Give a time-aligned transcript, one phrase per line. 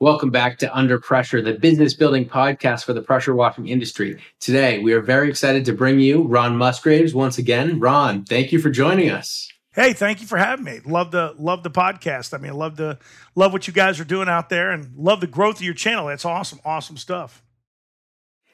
[0.00, 4.20] Welcome back to Under Pressure, the business building podcast for the pressure washing industry.
[4.40, 7.78] Today, we are very excited to bring you Ron Musgraves once again.
[7.78, 9.48] Ron, thank you for joining us.
[9.72, 10.80] Hey, thank you for having me.
[10.84, 12.34] Love the love the podcast.
[12.34, 12.98] I mean, love the
[13.36, 16.08] love what you guys are doing out there, and love the growth of your channel.
[16.08, 17.44] That's awesome, awesome stuff.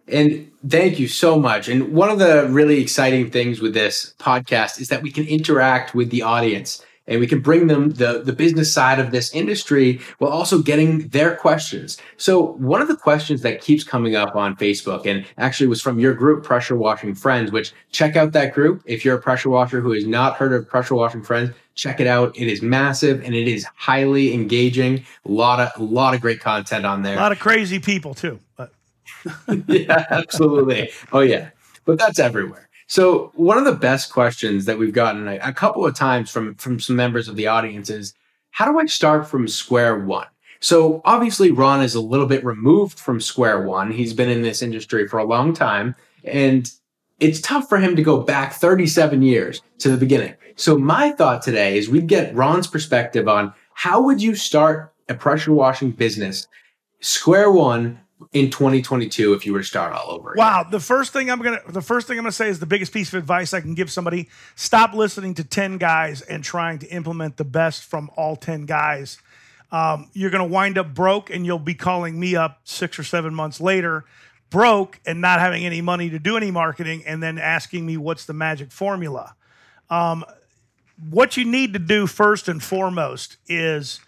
[0.08, 1.68] And thank you so much.
[1.68, 5.94] And one of the really exciting things with this podcast is that we can interact
[5.94, 10.00] with the audience and we can bring them the, the business side of this industry
[10.18, 11.98] while also getting their questions.
[12.16, 15.98] So one of the questions that keeps coming up on Facebook and actually was from
[15.98, 18.82] your group, Pressure Washing Friends, which check out that group.
[18.86, 22.06] If you're a pressure washer who has not heard of Pressure Washing Friends, check it
[22.06, 22.36] out.
[22.36, 25.04] It is massive and it is highly engaging.
[25.24, 27.16] A lot of a lot of great content on there.
[27.16, 28.38] A lot of crazy people too.
[28.56, 28.72] But
[29.66, 30.90] yeah, absolutely.
[31.12, 31.50] Oh yeah.
[31.84, 32.68] But that's everywhere.
[32.90, 36.56] So one of the best questions that we've gotten a, a, couple of times from
[36.56, 38.14] from some members of the audience is,
[38.50, 40.26] how do I start from square one?
[40.58, 43.92] So obviously Ron is a little bit removed from square one.
[43.92, 46.68] He's been in this industry for a long time, and
[47.20, 50.34] it's tough for him to go back 37 years to the beginning.
[50.56, 55.14] So my thought today is we'd get Ron's perspective on how would you start a
[55.14, 56.48] pressure washing business
[56.98, 58.00] square one
[58.32, 61.60] in 2022 if you were to start all over wow the first thing i'm gonna
[61.68, 63.90] the first thing i'm gonna say is the biggest piece of advice i can give
[63.90, 64.28] somebody.
[64.54, 69.18] Stop listening to 10 guys and trying to implement the best from all 10 guys.
[69.72, 73.34] Um, you're gonna wind up broke and you'll be calling me up six or seven
[73.34, 74.04] months later
[74.50, 78.26] broke and not having any money to do any marketing and then asking me what's
[78.26, 79.36] the magic formula.
[79.88, 80.24] Um,
[81.08, 84.00] what you need to do first and foremost is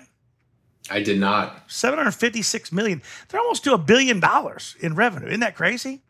[0.91, 1.63] I did not.
[1.67, 3.01] 756 million.
[3.27, 5.27] They're almost to a billion dollars in revenue.
[5.27, 6.01] Isn't that crazy?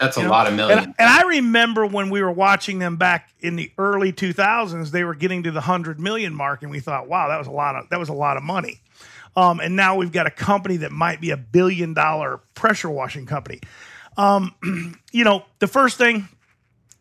[0.00, 0.32] That's you a know?
[0.32, 0.78] lot of million.
[0.78, 5.04] And, and, I remember when we were watching them back in the early 2000s, they
[5.04, 7.76] were getting to the 100 million mark and we thought, "Wow, that was a lot
[7.76, 8.80] of that was a lot of money."
[9.36, 13.26] Um, and now we've got a company that might be a billion dollar pressure washing
[13.26, 13.60] company.
[14.16, 14.54] Um,
[15.12, 16.28] you know, the first thing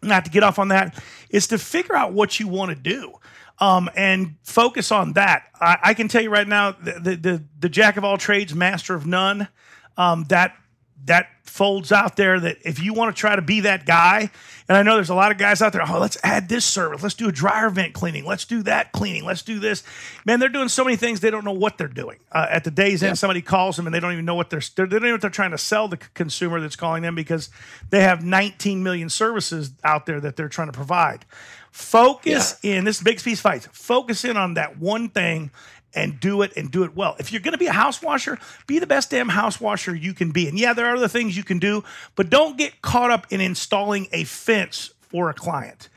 [0.06, 3.14] not to get off on that, is to figure out what you want to do.
[3.60, 5.44] Um, and focus on that.
[5.62, 8.54] I, I, can tell you right now, the, the, the the jack of all trades,
[8.54, 9.48] master of none.
[9.96, 10.58] Um, that
[11.06, 14.30] that folds out there that if you want to try to be that guy,
[14.68, 17.04] and I know there's a lot of guys out there, oh, let's add this service.
[17.04, 18.26] Let's do a dryer vent cleaning.
[18.26, 19.24] Let's do that cleaning.
[19.24, 19.84] Let's do this.
[20.26, 22.18] Man, they're doing so many things they don't know what they're doing.
[22.32, 24.60] Uh, at the day's end, somebody calls them and they don't even know what they're,
[24.60, 27.50] they don't even know what they're trying to sell the consumer that's calling them because
[27.90, 31.26] they have 19 million services out there that they're trying to provide.
[31.72, 32.76] Focus yeah.
[32.76, 35.52] in, this big piece fights, focus in on that one thing
[35.96, 37.16] and do it and do it well.
[37.20, 40.14] If you're going to be a house washer, be the best damn house washer you
[40.14, 40.48] can be.
[40.48, 41.84] And yeah, there are other things you can do,
[42.16, 45.90] but don't get caught up in installing a fence for a client.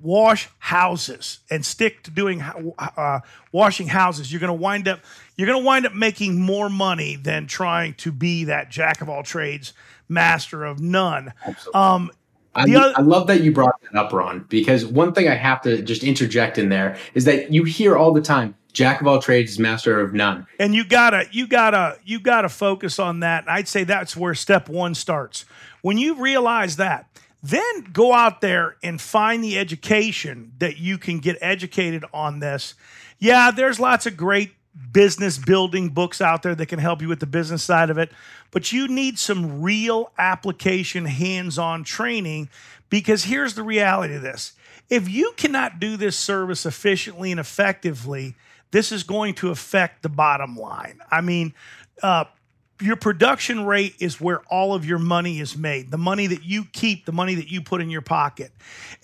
[0.00, 3.20] Wash houses and stick to doing uh,
[3.50, 4.32] washing houses.
[4.32, 5.00] You're going to wind up
[5.36, 9.08] you're going to wind up making more money than trying to be that jack of
[9.08, 9.72] all trades,
[10.08, 11.32] master of none.
[11.74, 12.10] Um,
[12.54, 15.62] I, other- I, love that you brought that up, Ron, because one thing I have
[15.62, 19.20] to just interject in there is that you hear all the time jack of all
[19.20, 20.46] trades, is master of none.
[20.58, 23.44] And you gotta, you gotta, you gotta focus on that.
[23.48, 25.44] I'd say that's where step one starts.
[25.82, 27.06] When you realize that,
[27.42, 32.74] then go out there and find the education that you can get educated on this.
[33.18, 34.52] Yeah, there's lots of great
[34.92, 38.10] business building books out there that can help you with the business side of it,
[38.50, 42.48] but you need some real application hands on training
[42.88, 44.52] because here's the reality of this.
[44.88, 48.34] If you cannot do this service efficiently and effectively,
[48.72, 50.98] this is going to affect the bottom line.
[51.10, 51.54] I mean,
[52.02, 52.24] uh,
[52.80, 56.64] your production rate is where all of your money is made the money that you
[56.72, 58.50] keep the money that you put in your pocket.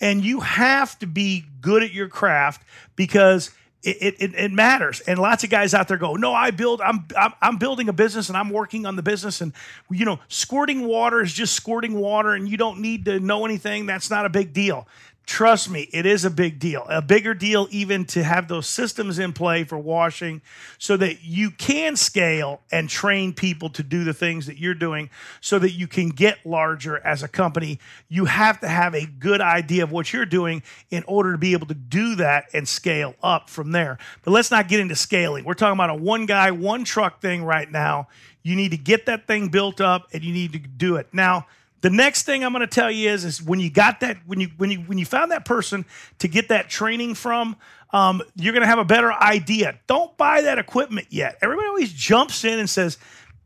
[0.01, 2.63] And you have to be good at your craft
[2.97, 3.51] because
[3.81, 4.99] it, it, it, matters.
[5.01, 7.93] And lots of guys out there go no i build I'm, I'm i'm building a
[7.93, 9.39] business and i'm working on the business.
[9.39, 9.53] And
[9.89, 13.85] you know squirting water is just squirting water and you don't need to know anything.
[13.85, 14.87] That's not a big deal
[15.29, 16.83] trust me, it is a big deal.
[16.89, 20.41] A bigger deal, even to have those systems in play for washing
[20.79, 25.11] so that you can scale and train people to do the things that you're doing
[25.39, 27.79] so that you can get larger as a company.
[28.09, 31.53] You have to have a good idea of what you're doing in order to be
[31.53, 33.99] able to do that and scale up from there.
[34.23, 35.45] But let's not get into scaling.
[35.45, 38.07] We're talking about a one guy, one truck thing right now.
[38.41, 41.07] You need to get that thing built up and you need to do it.
[41.13, 41.45] Now,
[41.81, 44.39] the next thing I'm going to tell you is, is when you got that, when
[44.39, 45.85] you when you when you found that person
[46.19, 47.55] to get that training from,
[47.91, 49.79] um, you're going to have a better idea.
[49.87, 51.37] Don't buy that equipment yet.
[51.41, 52.97] Everybody always jumps in and says,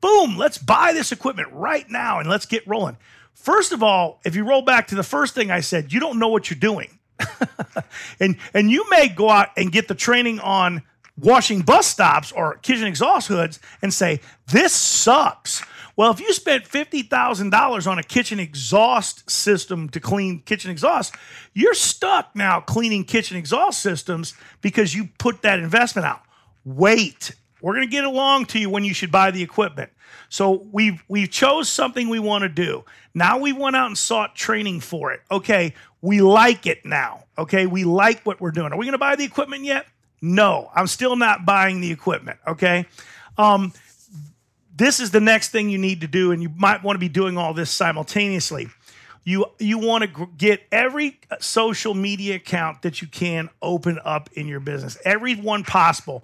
[0.01, 2.97] "Boom, let's buy this equipment right now and let's get rolling."
[3.35, 6.18] First of all, if you roll back to the first thing I said, you don't
[6.18, 6.97] know what you're doing,
[8.19, 10.81] and and you may go out and get the training on
[11.19, 15.52] washing bus stops or kitchen exhaust hoods and say, "This sucks."
[15.95, 21.15] Well, if you spent $50,000 on a kitchen exhaust system to clean kitchen exhaust,
[21.53, 26.21] you're stuck now cleaning kitchen exhaust systems because you put that investment out.
[26.65, 27.35] Wait.
[27.61, 29.89] We're going to get along to you when you should buy the equipment.
[30.27, 32.83] So we've we chose something we want to do.
[33.13, 35.21] Now we went out and sought training for it.
[35.31, 37.23] Okay, we like it now.
[37.37, 38.73] Okay, we like what we're doing.
[38.73, 39.85] Are we going to buy the equipment yet?
[40.21, 42.39] No, I'm still not buying the equipment.
[42.47, 42.85] Okay,
[43.37, 43.71] um,
[44.75, 47.09] this is the next thing you need to do, and you might want to be
[47.09, 48.69] doing all this simultaneously.
[49.23, 54.29] You you want to get every uh, social media account that you can open up
[54.33, 56.23] in your business, every one possible.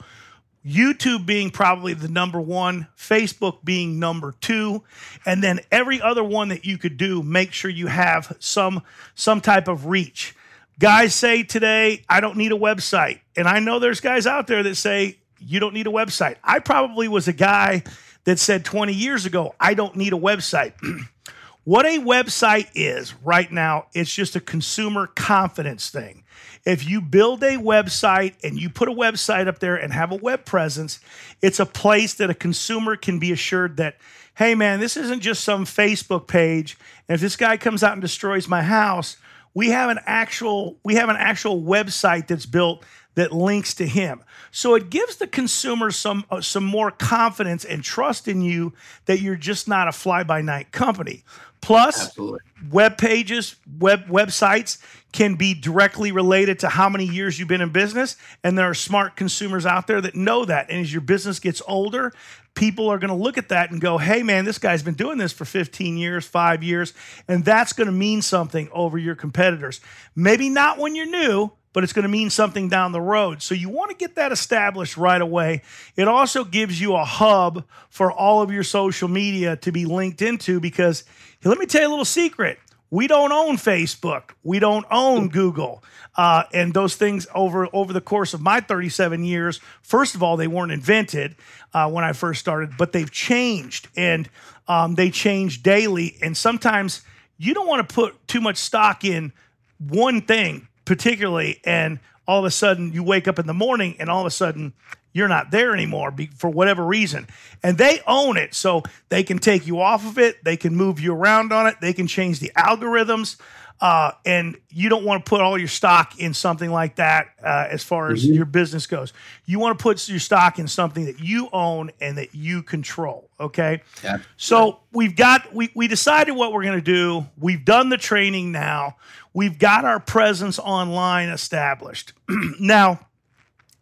[0.65, 4.83] YouTube being probably the number one, Facebook being number two,
[5.25, 8.83] and then every other one that you could do, make sure you have some
[9.15, 10.35] some type of reach.
[10.77, 13.19] Guys say today, I don't need a website.
[13.35, 16.35] And I know there's guys out there that say you don't need a website.
[16.43, 17.83] I probably was a guy
[18.29, 20.73] that said 20 years ago, I don't need a website.
[21.63, 26.23] what a website is right now, it's just a consumer confidence thing.
[26.63, 30.15] If you build a website and you put a website up there and have a
[30.15, 30.99] web presence,
[31.41, 33.97] it's a place that a consumer can be assured that,
[34.35, 36.77] hey man, this isn't just some Facebook page.
[37.07, 39.17] And if this guy comes out and destroys my house,
[39.55, 42.85] we have an actual we have an actual website that's built
[43.19, 44.23] that links to him.
[44.51, 48.73] So it gives the consumer some uh, some more confidence and trust in you
[49.05, 51.23] that you're just not a fly by night company.
[51.61, 52.39] Plus, Absolutely.
[52.71, 54.81] web pages, web websites
[55.11, 58.73] can be directly related to how many years you've been in business, and there are
[58.73, 60.69] smart consumers out there that know that.
[60.69, 62.13] And as your business gets older,
[62.53, 65.17] people are going to look at that and go, "Hey, man, this guy's been doing
[65.17, 66.93] this for 15 years, five years,"
[67.27, 69.81] and that's going to mean something over your competitors.
[70.15, 73.41] Maybe not when you're new, but it's going to mean something down the road.
[73.41, 75.61] So you want to get that established right away.
[75.95, 80.21] It also gives you a hub for all of your social media to be linked
[80.21, 81.03] into because
[81.43, 82.59] let me tell you a little secret.
[82.91, 84.31] We don't own Facebook.
[84.43, 85.83] We don't own Google.
[86.15, 90.37] Uh, and those things over over the course of my 37 years, first of all,
[90.37, 91.35] they weren't invented
[91.73, 94.27] uh, when I first started, but they've changed and
[94.67, 96.17] um, they change daily.
[96.21, 97.03] And sometimes
[97.37, 99.31] you don't want to put too much stock in
[99.77, 104.09] one thing particularly, and all of a sudden you wake up in the morning and
[104.09, 104.73] all of a sudden
[105.13, 107.27] you're not there anymore for whatever reason.
[107.61, 108.55] And they own it.
[108.55, 111.75] So they can take you off of it, they can move you around on it,
[111.79, 113.37] they can change the algorithms.
[113.81, 117.67] Uh, and you don't want to put all your stock in something like that uh,
[117.69, 118.33] as far as mm-hmm.
[118.33, 119.13] your business goes.
[119.45, 123.29] You want to put your stock in something that you own and that you control.
[123.39, 123.81] Okay.
[124.03, 124.17] Yeah.
[124.35, 127.25] So we've got we we decided what we're going to do.
[127.37, 128.97] We've done the training now.
[129.33, 132.11] We've got our presence online established.
[132.59, 132.99] now,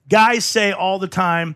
[0.08, 1.56] guys say all the time.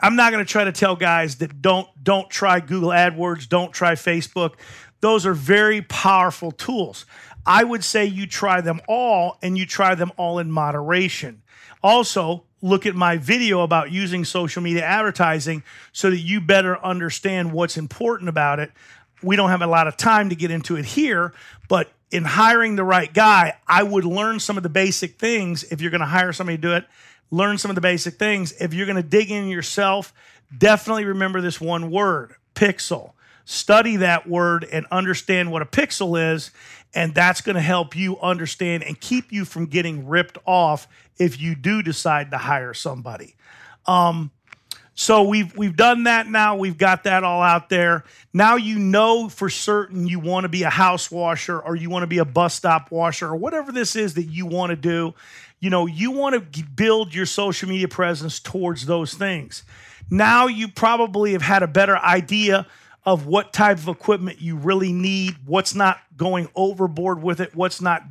[0.00, 3.72] I'm not going to try to tell guys that don't don't try Google AdWords, don't
[3.72, 4.56] try Facebook.
[5.00, 7.06] Those are very powerful tools.
[7.46, 11.42] I would say you try them all and you try them all in moderation.
[11.82, 17.52] Also, look at my video about using social media advertising so that you better understand
[17.52, 18.72] what's important about it.
[19.22, 21.34] We don't have a lot of time to get into it here,
[21.68, 25.80] but in hiring the right guy, I would learn some of the basic things if
[25.80, 26.86] you're going to hire somebody to do it.
[27.30, 28.52] Learn some of the basic things.
[28.52, 30.14] If you're going to dig in yourself,
[30.56, 33.12] definitely remember this one word pixel.
[33.44, 36.50] Study that word and understand what a pixel is
[36.94, 40.86] and that's going to help you understand and keep you from getting ripped off
[41.18, 43.34] if you do decide to hire somebody.
[43.86, 44.30] Um,
[44.94, 46.56] so we've we've done that now.
[46.56, 48.04] We've got that all out there.
[48.32, 52.04] Now you know for certain you want to be a house washer or you want
[52.04, 55.14] to be a bus stop washer or whatever this is that you want to do.
[55.58, 59.64] You know, you want to build your social media presence towards those things.
[60.10, 62.66] Now you probably have had a better idea
[63.06, 67.80] of what type of equipment you really need, what's not going overboard with it, what's
[67.80, 68.02] not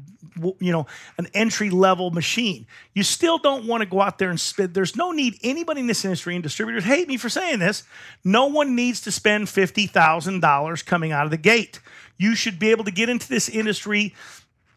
[0.60, 2.66] you know an entry level machine.
[2.94, 4.74] You still don't want to go out there and spend.
[4.74, 5.38] There's no need.
[5.44, 7.84] Anybody in this industry and distributors hate me for saying this.
[8.24, 11.80] No one needs to spend fifty thousand dollars coming out of the gate.
[12.18, 14.14] You should be able to get into this industry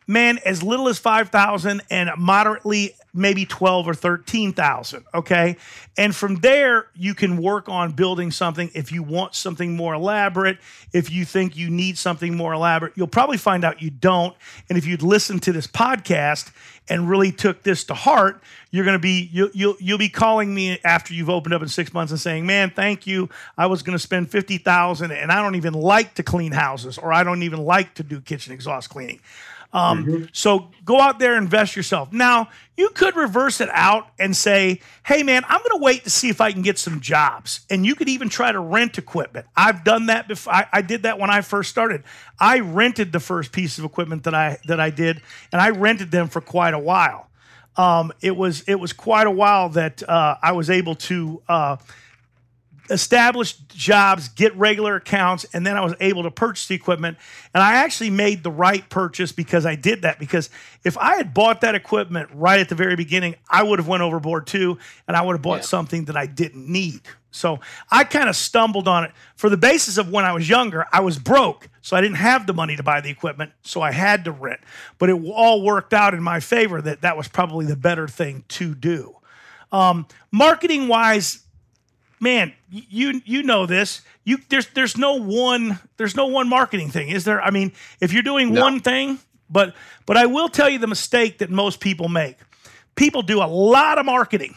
[0.06, 5.56] man, as little as 5,000 and moderately maybe 12 or 13,000, okay?
[5.96, 10.58] And from there you can work on building something if you want something more elaborate,
[10.92, 14.36] if you think you need something more elaborate, you'll probably find out you don't.
[14.68, 16.52] And if you'd listen to this podcast
[16.88, 20.54] and really took this to heart, you're going to be you'll, you'll you'll be calling
[20.54, 23.30] me after you've opened up in 6 months and saying, "Man, thank you.
[23.56, 27.12] I was going to spend 50,000 and I don't even like to clean houses or
[27.12, 29.20] I don't even like to do kitchen exhaust cleaning."
[29.76, 30.25] Um, mm-hmm.
[30.33, 32.11] So go out there, invest yourself.
[32.11, 36.11] Now, you could reverse it out and say, hey, man, I'm going to wait to
[36.11, 37.61] see if I can get some jobs.
[37.68, 39.45] And you could even try to rent equipment.
[39.54, 40.54] I've done that before.
[40.54, 42.04] I, I did that when I first started.
[42.40, 45.21] I rented the first piece of equipment that I, that I did,
[45.52, 47.28] and I rented them for quite a while.
[47.76, 51.76] Um, it was it was quite a while that uh, I was able to uh,
[52.90, 57.19] establish jobs, get regular accounts, and then I was able to purchase the equipment.
[57.55, 60.19] And I actually made the right purchase because I did that.
[60.19, 60.50] Because
[60.85, 64.02] if I had bought that equipment right at the very beginning, I would have went
[64.02, 65.62] overboard too, and I would have bought yeah.
[65.62, 67.00] something that I didn't need.
[67.31, 70.87] So I kind of stumbled on it for the basis of when I was younger.
[70.93, 73.93] I was broke, so I didn't have the money to buy the equipment, so I
[73.93, 74.61] had to rent.
[74.99, 78.45] But it all worked out in my favor that that was probably the better thing
[78.49, 79.16] to do.
[79.71, 81.46] Um, marketing wise,
[82.20, 84.02] man, you you know this.
[84.25, 87.40] You there's there's no one there's no one marketing thing, is there?
[87.40, 88.62] I mean, if you're doing no.
[88.62, 89.18] one thing,
[89.50, 89.75] but
[90.06, 92.37] but I will tell you the mistake that most people make.
[92.94, 94.54] People do a lot of marketing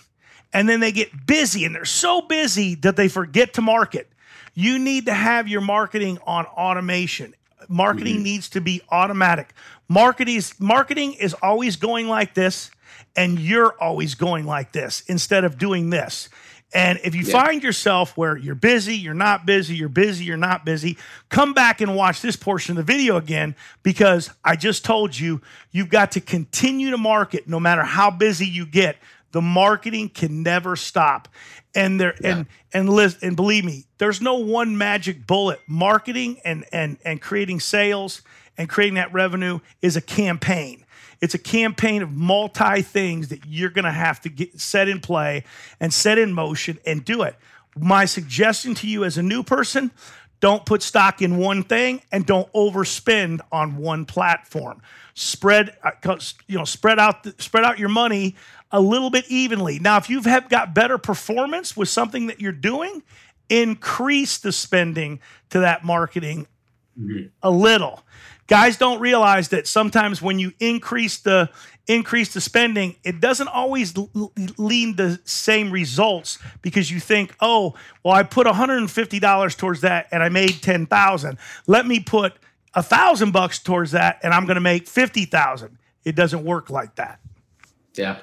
[0.54, 4.10] and then they get busy and they're so busy that they forget to market.
[4.54, 7.34] You need to have your marketing on automation.
[7.68, 8.24] Marketing mm-hmm.
[8.24, 9.54] needs to be automatic.
[9.88, 12.72] Marketing is, marketing is always going like this
[13.16, 16.30] and you're always going like this instead of doing this.
[16.72, 17.46] And if you yeah.
[17.46, 20.98] find yourself where you're busy, you're not busy, you're busy, you're not busy,
[21.30, 25.42] come back and watch this portion of the video again because I just told you
[25.72, 28.98] you've got to continue to market no matter how busy you get.
[29.32, 31.28] The marketing can never stop.
[31.76, 32.38] And there yeah.
[32.38, 35.60] and and list and believe me, there's no one magic bullet.
[35.68, 38.22] Marketing and and and creating sales
[38.58, 40.79] and creating that revenue is a campaign.
[41.22, 45.02] It's a campaign of multi things that you're going to have to get set in
[45.02, 45.44] play
[45.80, 47.36] and set in motion and do it.
[47.78, 49.92] My suggestion to you as a new person,
[50.40, 54.82] don't put stock in one thing and don't overspend on one platform.
[55.14, 58.36] Spread uh, you know spread out the, spread out your money
[58.72, 59.80] a little bit evenly.
[59.80, 63.04] Now, if you've got better performance with something that you're doing,
[63.50, 66.48] increase the spending to that marketing
[67.00, 67.28] mm-hmm.
[67.42, 68.04] a little.
[68.48, 71.50] Guys don't realize that sometimes when you increase the
[71.88, 73.98] increase the spending it doesn't always
[74.60, 80.22] lead the same results because you think oh well i put $150 towards that and
[80.22, 82.34] i made 10000 let me put
[82.76, 86.96] a thousand bucks towards that and i'm going to make 50000 it doesn't work like
[86.96, 87.20] that.
[87.96, 88.20] Yeah.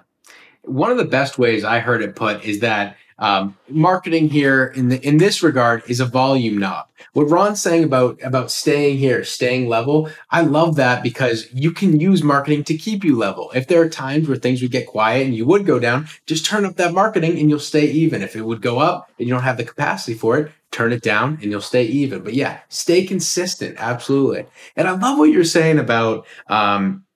[0.62, 4.88] One of the best ways i heard it put is that um, marketing here in
[4.88, 6.86] the in this regard is a volume knob.
[7.14, 11.98] What Ron's saying about about staying here, staying level, I love that because you can
[11.98, 13.50] use marketing to keep you level.
[13.54, 16.44] If there are times where things would get quiet and you would go down, just
[16.44, 18.22] turn up that marketing and you'll stay even.
[18.22, 21.02] If it would go up and you don't have the capacity for it, turn it
[21.02, 22.22] down and you'll stay even.
[22.22, 24.44] But yeah, stay consistent, absolutely.
[24.76, 27.06] And I love what you're saying about um,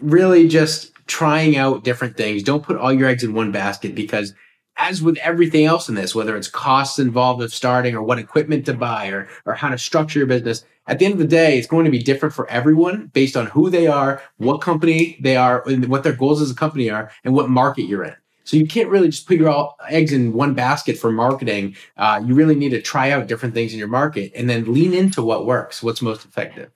[0.00, 2.42] really just trying out different things.
[2.42, 4.34] Don't put all your eggs in one basket because
[4.80, 8.66] as with everything else in this, whether it's costs involved of starting or what equipment
[8.66, 11.58] to buy or, or how to structure your business, at the end of the day,
[11.58, 15.36] it's going to be different for everyone based on who they are, what company they
[15.36, 18.16] are, and what their goals as a company are, and what market you're in.
[18.44, 21.76] So you can't really just put your all eggs in one basket for marketing.
[21.96, 24.92] Uh, you really need to try out different things in your market and then lean
[24.94, 26.70] into what works, what's most effective.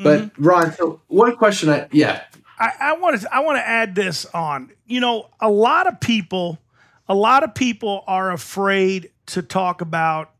[0.00, 0.02] Mm-hmm.
[0.02, 2.22] But Ron, so one question, I yeah,
[2.58, 4.72] I, I want to I want to add this on.
[4.86, 6.58] You know, a lot of people
[7.08, 10.30] a lot of people are afraid to talk about,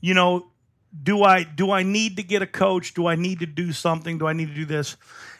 [0.00, 0.48] you know,
[1.02, 2.94] do I do I need to get a coach?
[2.94, 4.18] Do I need to do something?
[4.18, 4.96] Do I need to do this?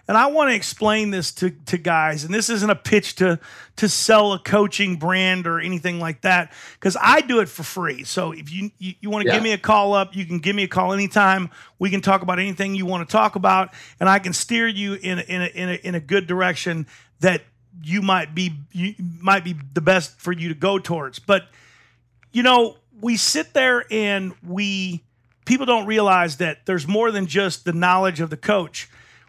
[0.09, 3.39] And I want to explain this to, to guys, and this isn't a pitch to
[3.77, 8.03] to sell a coaching brand or anything like that, because I do it for free.
[8.05, 9.37] So if you you, you want to yeah.
[9.37, 11.51] give me a call up, you can give me a call anytime.
[11.79, 14.95] We can talk about anything you want to talk about, and I can steer you
[14.95, 16.87] in in a, in a, in a good direction
[17.21, 17.43] that
[17.83, 21.19] you might be you might be the best for you to go towards.
[21.19, 21.45] But
[22.33, 25.03] you know, we sit there and we
[25.45, 28.89] people don't realize that there's more than just the knowledge of the coach.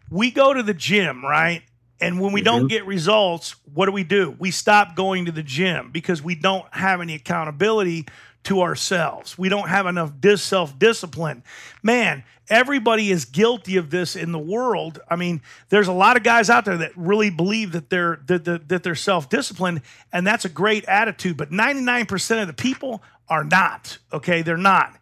[0.09, 1.63] we go to the gym, right?
[1.99, 2.45] And when we mm-hmm.
[2.45, 4.35] don't get results, what do we do?
[4.37, 8.07] We stop going to the gym because we don't have any accountability
[8.43, 9.37] to ourselves.
[9.37, 11.43] We don't have enough dis- self discipline.
[11.81, 14.99] Man, everybody is guilty of this in the world.
[15.09, 18.45] I mean, there's a lot of guys out there that really believe that they're that,
[18.45, 19.81] that, that they're self disciplined,
[20.11, 21.37] and that's a great attitude.
[21.37, 23.97] But 99% of the people are not.
[24.11, 24.95] Okay, they're not.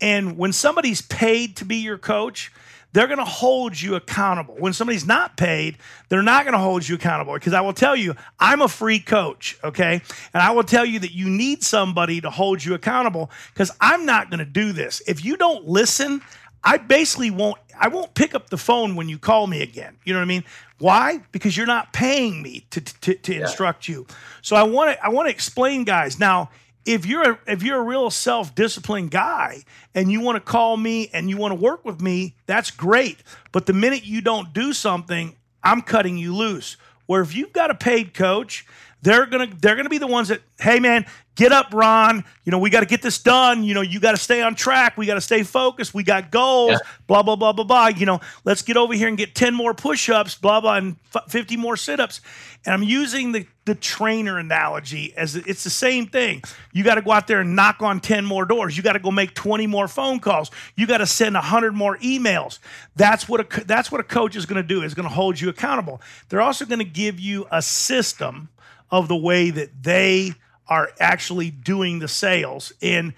[0.00, 2.52] And when somebody's paid to be your coach,
[2.92, 4.56] they're going to hold you accountable.
[4.58, 5.76] When somebody's not paid,
[6.08, 9.00] they're not going to hold you accountable because I will tell you, I'm a free
[9.00, 10.00] coach, okay?
[10.32, 14.06] And I will tell you that you need somebody to hold you accountable because I'm
[14.06, 15.02] not going to do this.
[15.06, 16.22] If you don't listen,
[16.64, 19.96] I basically won't I won't pick up the phone when you call me again.
[20.04, 20.44] You know what I mean?
[20.78, 21.20] Why?
[21.32, 23.40] Because you're not paying me to to, to yeah.
[23.42, 24.06] instruct you.
[24.42, 26.18] So I want to I want to explain guys.
[26.18, 26.50] Now,
[26.84, 31.10] if you're a, if you're a real self-disciplined guy and you want to call me
[31.12, 33.22] and you want to work with me, that's great.
[33.52, 36.76] But the minute you don't do something, I'm cutting you loose.
[37.06, 38.66] Where if you've got a paid coach,
[39.02, 42.24] they're gonna they're gonna be the ones that, hey man, get up, Ron.
[42.44, 43.62] You know, we got to get this done.
[43.62, 44.96] You know, you got to stay on track.
[44.96, 45.94] We got to stay focused.
[45.94, 46.78] We got goals, yeah.
[47.06, 47.86] blah, blah, blah, blah, blah.
[47.88, 50.96] You know, let's get over here and get 10 more push ups, blah, blah, and
[51.28, 52.20] 50 more sit ups.
[52.64, 56.42] And I'm using the, the trainer analogy as it's the same thing.
[56.72, 58.76] You got to go out there and knock on 10 more doors.
[58.76, 60.50] You got to go make 20 more phone calls.
[60.74, 62.58] You got to send 100 more emails.
[62.96, 65.40] That's what a, that's what a coach is going to do, is going to hold
[65.40, 66.00] you accountable.
[66.28, 68.48] They're also going to give you a system
[68.90, 70.32] of the way that they
[70.68, 72.72] are actually doing the sales.
[72.82, 73.14] And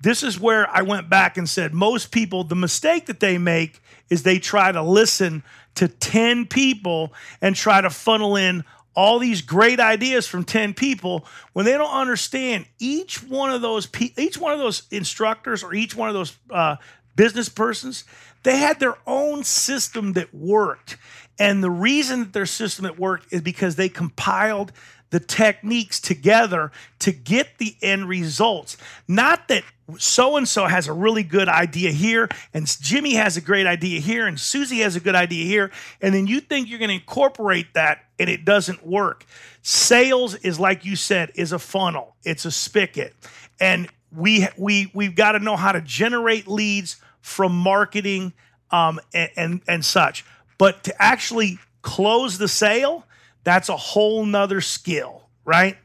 [0.00, 3.80] this is where I went back and said most people, the mistake that they make
[4.10, 5.42] is they try to listen
[5.76, 11.24] to 10 people and try to funnel in all these great ideas from 10 people
[11.52, 15.94] when they don't understand each one of those each one of those instructors or each
[15.94, 16.74] one of those uh,
[17.14, 18.02] business persons
[18.42, 20.96] they had their own system that worked
[21.38, 24.72] and the reason that their system that worked is because they compiled
[25.10, 28.76] the techniques together to get the end results.
[29.06, 29.64] Not that
[29.96, 34.00] so and so has a really good idea here, and Jimmy has a great idea
[34.00, 35.70] here, and Susie has a good idea here,
[36.02, 39.24] and then you think you're going to incorporate that and it doesn't work.
[39.62, 42.16] Sales is like you said, is a funnel.
[42.24, 43.14] It's a spigot,
[43.60, 48.32] and we we we've got to know how to generate leads from marketing
[48.70, 50.24] um, and, and and such.
[50.58, 53.04] But to actually close the sale,
[53.44, 55.76] that's a whole nother skill, right?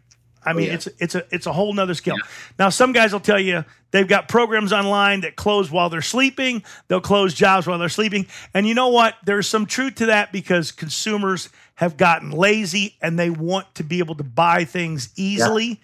[0.45, 0.73] I oh, mean, oh, yeah.
[0.73, 2.15] it's it's a it's a whole nother skill.
[2.17, 2.27] Yeah.
[2.59, 6.63] Now, some guys will tell you they've got programs online that close while they're sleeping.
[6.87, 9.15] They'll close jobs while they're sleeping, and you know what?
[9.23, 13.99] There's some truth to that because consumers have gotten lazy and they want to be
[13.99, 15.75] able to buy things easily, yeah.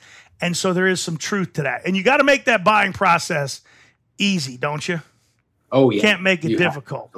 [0.42, 1.86] and so there is some truth to that.
[1.86, 3.62] And you got to make that buying process
[4.18, 5.02] easy, don't you?
[5.72, 7.12] Oh yeah, you can't make it you difficult.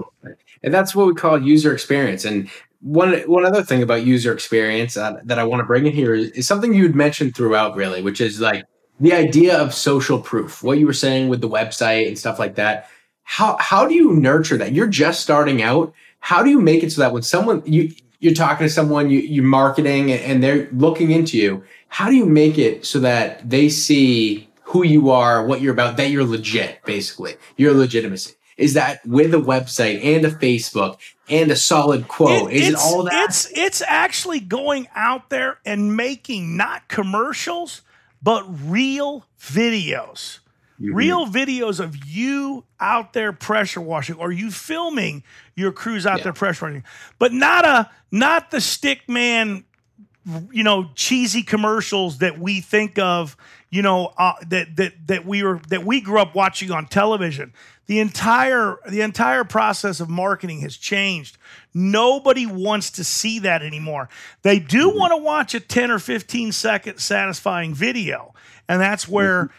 [0.63, 2.23] And that's what we call user experience.
[2.23, 2.49] And
[2.81, 6.13] one one other thing about user experience uh, that I want to bring in here
[6.13, 8.65] is, is something you had mentioned throughout, really, which is like
[8.99, 10.63] the idea of social proof.
[10.63, 12.89] What you were saying with the website and stuff like that.
[13.23, 14.73] How how do you nurture that?
[14.73, 15.93] You're just starting out.
[16.19, 17.91] How do you make it so that when someone you
[18.21, 21.63] you're talking to someone, you, you're marketing, and they're looking into you.
[21.87, 25.97] How do you make it so that they see who you are, what you're about,
[25.97, 28.35] that you're legit, basically, your legitimacy?
[28.61, 30.97] Is that with a website and a Facebook
[31.27, 32.51] and a solid quote?
[32.51, 33.25] It, Is it all that?
[33.25, 37.81] It's it's actually going out there and making not commercials,
[38.21, 40.39] but real videos.
[40.79, 40.93] Mm-hmm.
[40.93, 45.23] Real videos of you out there pressure washing or you filming
[45.55, 46.25] your crews out yeah.
[46.25, 46.83] there pressure washing.
[47.17, 49.63] But not a not the stick man
[50.51, 53.35] you know cheesy commercials that we think of
[53.71, 57.53] you know uh, that that that we were that we grew up watching on television.
[57.87, 61.37] The entire the entire process of marketing has changed.
[61.73, 64.09] Nobody wants to see that anymore.
[64.43, 64.99] They do mm-hmm.
[64.99, 68.33] want to watch a 10 or 15 second satisfying video
[68.67, 69.55] and that's where mm-hmm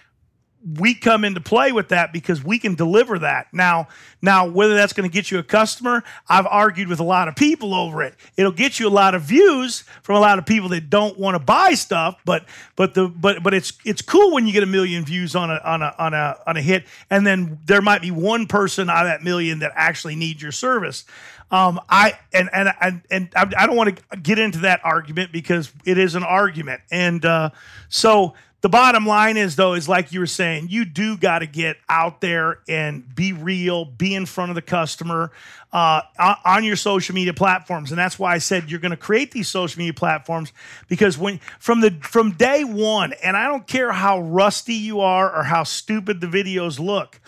[0.79, 3.53] we come into play with that because we can deliver that.
[3.53, 3.88] Now,
[4.20, 7.35] now whether that's going to get you a customer, I've argued with a lot of
[7.35, 8.14] people over it.
[8.37, 11.35] It'll get you a lot of views from a lot of people that don't want
[11.35, 12.44] to buy stuff, but
[12.77, 15.61] but the but but it's it's cool when you get a million views on a
[15.64, 19.05] on a on a on a hit and then there might be one person out
[19.05, 21.05] of that million that actually needs your service.
[21.51, 25.70] Um, I and and and, and I don't want to get into that argument because
[25.85, 27.51] it is an argument, and uh,
[27.90, 31.46] so the bottom line is though is like you were saying you do got to
[31.46, 35.31] get out there and be real be in front of the customer
[35.72, 36.03] uh,
[36.44, 39.48] on your social media platforms and that's why i said you're going to create these
[39.48, 40.53] social media platforms
[40.88, 45.35] because when from the from day one and i don't care how rusty you are
[45.35, 47.20] or how stupid the videos look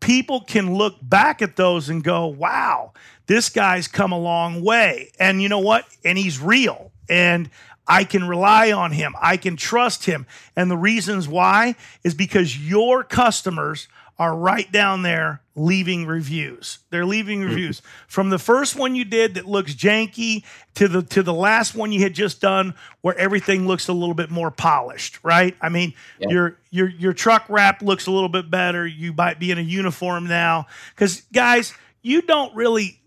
[0.00, 2.92] people can look back at those and go wow
[3.26, 5.10] this guy's come a long way.
[5.18, 5.86] And you know what?
[6.04, 6.90] And he's real.
[7.08, 7.50] And
[7.86, 9.14] I can rely on him.
[9.20, 10.26] I can trust him.
[10.56, 16.78] And the reasons why is because your customers are right down there leaving reviews.
[16.90, 17.48] They're leaving mm-hmm.
[17.48, 21.74] reviews from the first one you did that looks janky to the to the last
[21.74, 25.56] one you had just done where everything looks a little bit more polished, right?
[25.60, 26.28] I mean, yeah.
[26.28, 28.86] your your your truck wrap looks a little bit better.
[28.86, 30.66] You might be in a uniform now
[30.96, 33.01] cuz guys, you don't really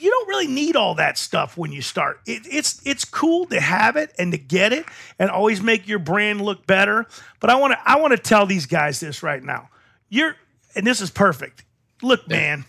[0.00, 2.20] you don't really need all that stuff when you start.
[2.26, 4.86] It, it's it's cool to have it and to get it
[5.18, 7.06] and always make your brand look better.
[7.38, 9.68] But I want to I want to tell these guys this right now.
[10.08, 10.36] You're
[10.74, 11.64] and this is perfect.
[12.02, 12.64] Look, man,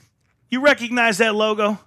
[0.50, 1.80] you recognize that logo?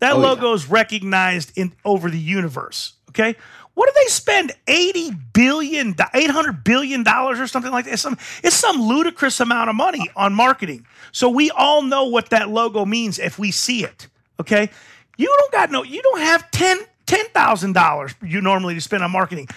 [0.00, 0.54] That oh, logo yeah.
[0.54, 2.94] is recognized in over the universe.
[3.10, 3.36] Okay.
[3.74, 7.94] What do they spend 80 billion, 800 billion dollars or something like that?
[7.94, 10.24] It's some, it's some ludicrous amount of money uh.
[10.24, 10.86] on marketing.
[11.10, 14.08] So we all know what that logo means if we see it.
[14.42, 14.70] Okay.
[15.16, 19.48] You don't got no, you don't have 10, $10,000 you normally to spend on marketing.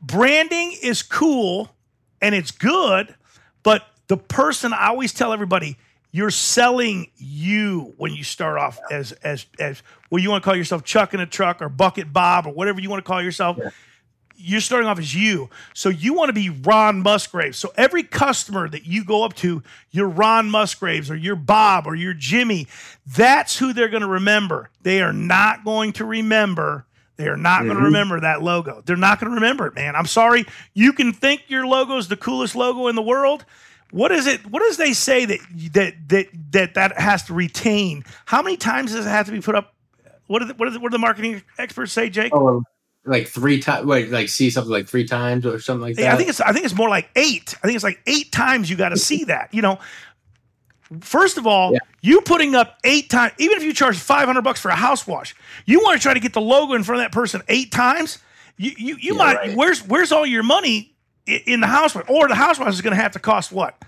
[0.00, 1.70] Branding is cool
[2.20, 3.14] and it's good,
[3.62, 5.76] but the person I always tell everybody,
[6.10, 10.56] you're selling you when you start off as as as well you want to call
[10.56, 13.56] yourself chuck in a truck or bucket bob or whatever you want to call yourself
[13.58, 13.70] yeah.
[14.36, 18.68] You're starting off as you so you want to be ron musgrave so every customer
[18.68, 22.66] that you go up to you're ron musgraves or you're bob or you're jimmy
[23.06, 27.60] that's who they're going to remember they are not going to remember they are not
[27.60, 27.68] mm-hmm.
[27.68, 28.82] going to remember that logo.
[28.84, 29.94] They're not going to remember it, man.
[29.94, 30.44] I'm sorry.
[30.74, 33.44] You can think your logo is the coolest logo in the world.
[33.92, 34.46] What is it?
[34.46, 35.38] What does they say that
[35.74, 38.04] that that that that has to retain?
[38.24, 39.74] How many times does it have to be put up?
[40.26, 42.34] What do the, what, do the, what do the marketing experts say, Jake?
[42.34, 42.64] Oh,
[43.04, 43.86] like three times.
[43.86, 46.14] Wait, like see something like three times or something like that.
[46.14, 47.54] I think it's I think it's more like eight.
[47.62, 49.52] I think it's like eight times you got to see that.
[49.52, 49.78] You know,
[51.00, 51.78] first of all, yeah.
[52.00, 55.06] you putting up eight times, even if you charge five hundred bucks for a house
[55.06, 55.34] wash,
[55.66, 58.18] you want to try to get the logo in front of that person eight times.
[58.56, 59.56] You you, you yeah, might right.
[59.56, 60.94] where's where's all your money
[61.26, 63.82] in the house or the house is going to have to cost what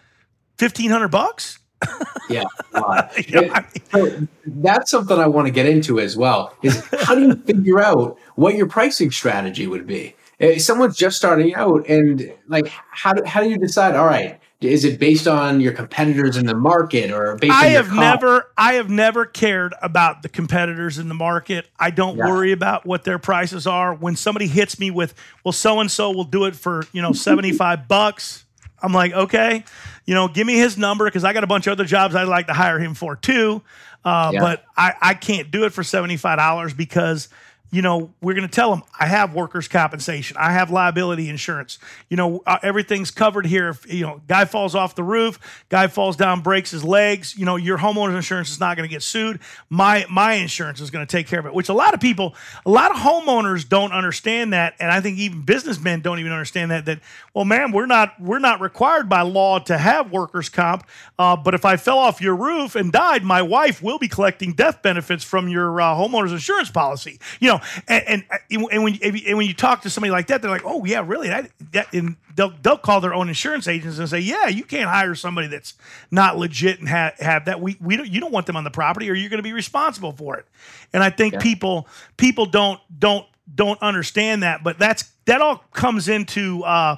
[0.59, 1.59] fifteen hundred bucks.
[2.29, 6.55] yeah, I so that's something I want to get into as well.
[6.63, 10.15] Is how do you figure out what your pricing strategy would be?
[10.39, 13.95] If someone's just starting out, and like, how do, how do you decide?
[13.95, 17.93] All right, is it based on your competitors in the market or based I have
[17.93, 21.69] never I have never cared about the competitors in the market.
[21.79, 22.29] I don't yeah.
[22.29, 23.95] worry about what their prices are.
[23.95, 27.13] When somebody hits me with, well, so and so will do it for, you know,
[27.13, 28.45] 75 bucks.
[28.83, 29.65] I'm like, okay,
[30.05, 32.29] you know, give me his number because I got a bunch of other jobs I'd
[32.29, 33.63] like to hire him for too.
[34.05, 34.41] Uh, yeah.
[34.41, 37.29] But I, I can't do it for $75 because–
[37.71, 41.81] you know, we're going to tell them, I have workers' compensation, I have liability insurance.
[42.09, 43.71] You know, uh, everything's covered here.
[43.71, 47.45] If, you know, guy falls off the roof, guy falls down, breaks his legs, you
[47.45, 49.41] know, your homeowner's insurance is not going to get sued.
[49.71, 52.37] My my insurance is going to take care of it, which a lot of people,
[52.65, 54.75] a lot of homeowners don't understand that.
[54.79, 57.01] And I think even businessmen don't even understand that, that,
[57.35, 60.87] well, man, we're not, we're not required by law to have workers' comp.
[61.19, 64.53] Uh, but if I fell off your roof and died, my wife will be collecting
[64.53, 67.19] death benefits from your uh, homeowner's insurance policy.
[67.41, 67.54] You know,
[67.89, 70.85] and and, and when and when you talk to somebody like that, they're like, "Oh
[70.85, 74.49] yeah, really?" That, that and they'll they'll call their own insurance agents and say, "Yeah,
[74.49, 75.75] you can't hire somebody that's
[76.11, 77.61] not legit and have have that.
[77.61, 79.53] We we don't, you don't want them on the property, or you're going to be
[79.53, 80.47] responsible for it."
[80.93, 81.41] And I think yeah.
[81.41, 86.63] people people don't don't don't understand that, but that's that all comes into.
[86.65, 86.97] Uh,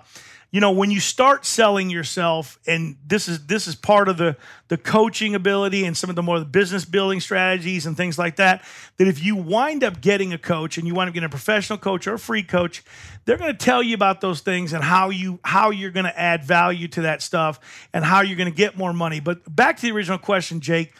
[0.51, 4.37] you know when you start selling yourself and this is this is part of the
[4.69, 8.65] the coaching ability and some of the more business building strategies and things like that
[8.97, 11.79] that if you wind up getting a coach and you wind up getting a professional
[11.79, 12.83] coach or a free coach
[13.27, 16.19] they're going to tell you about those things and how you how you're going to
[16.19, 17.61] add value to that stuff
[17.93, 19.21] and how you're going to get more money.
[19.21, 20.95] But back to the original question jake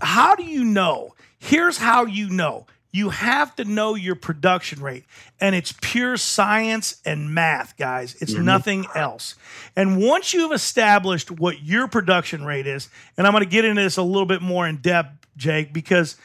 [0.00, 1.14] how do you know?
[1.38, 5.04] Here's how you know you have to know your production rate.
[5.40, 8.14] And it's pure science and math, guys.
[8.20, 8.44] It's mm-hmm.
[8.44, 9.34] nothing else.
[9.74, 13.82] And once you've established what your production rate is, and I'm going to get into
[13.82, 16.16] this a little bit more in depth, Jake, because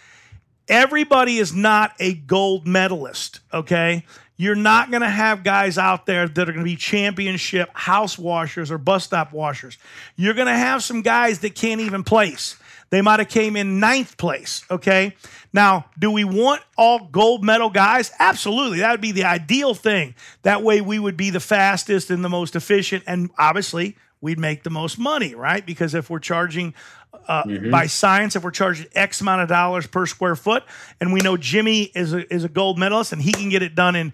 [0.67, 4.03] everybody is not a gold medalist, okay?
[4.36, 8.17] You're not going to have guys out there that are going to be championship house
[8.19, 9.77] washers or bus stop washers.
[10.17, 12.58] You're going to have some guys that can't even place.
[12.89, 14.63] They might have came in ninth place.
[14.71, 15.15] Okay.
[15.52, 18.12] Now, do we want all gold medal guys?
[18.19, 18.80] Absolutely.
[18.80, 20.15] That would be the ideal thing.
[20.43, 23.04] That way we would be the fastest and the most efficient.
[23.06, 25.65] And obviously, we'd make the most money, right?
[25.65, 26.73] Because if we're charging
[27.28, 27.71] uh, mm-hmm.
[27.71, 30.63] by science, if we're charging X amount of dollars per square foot,
[31.02, 33.76] and we know Jimmy is a, is a gold medalist and he can get it
[33.76, 34.13] done in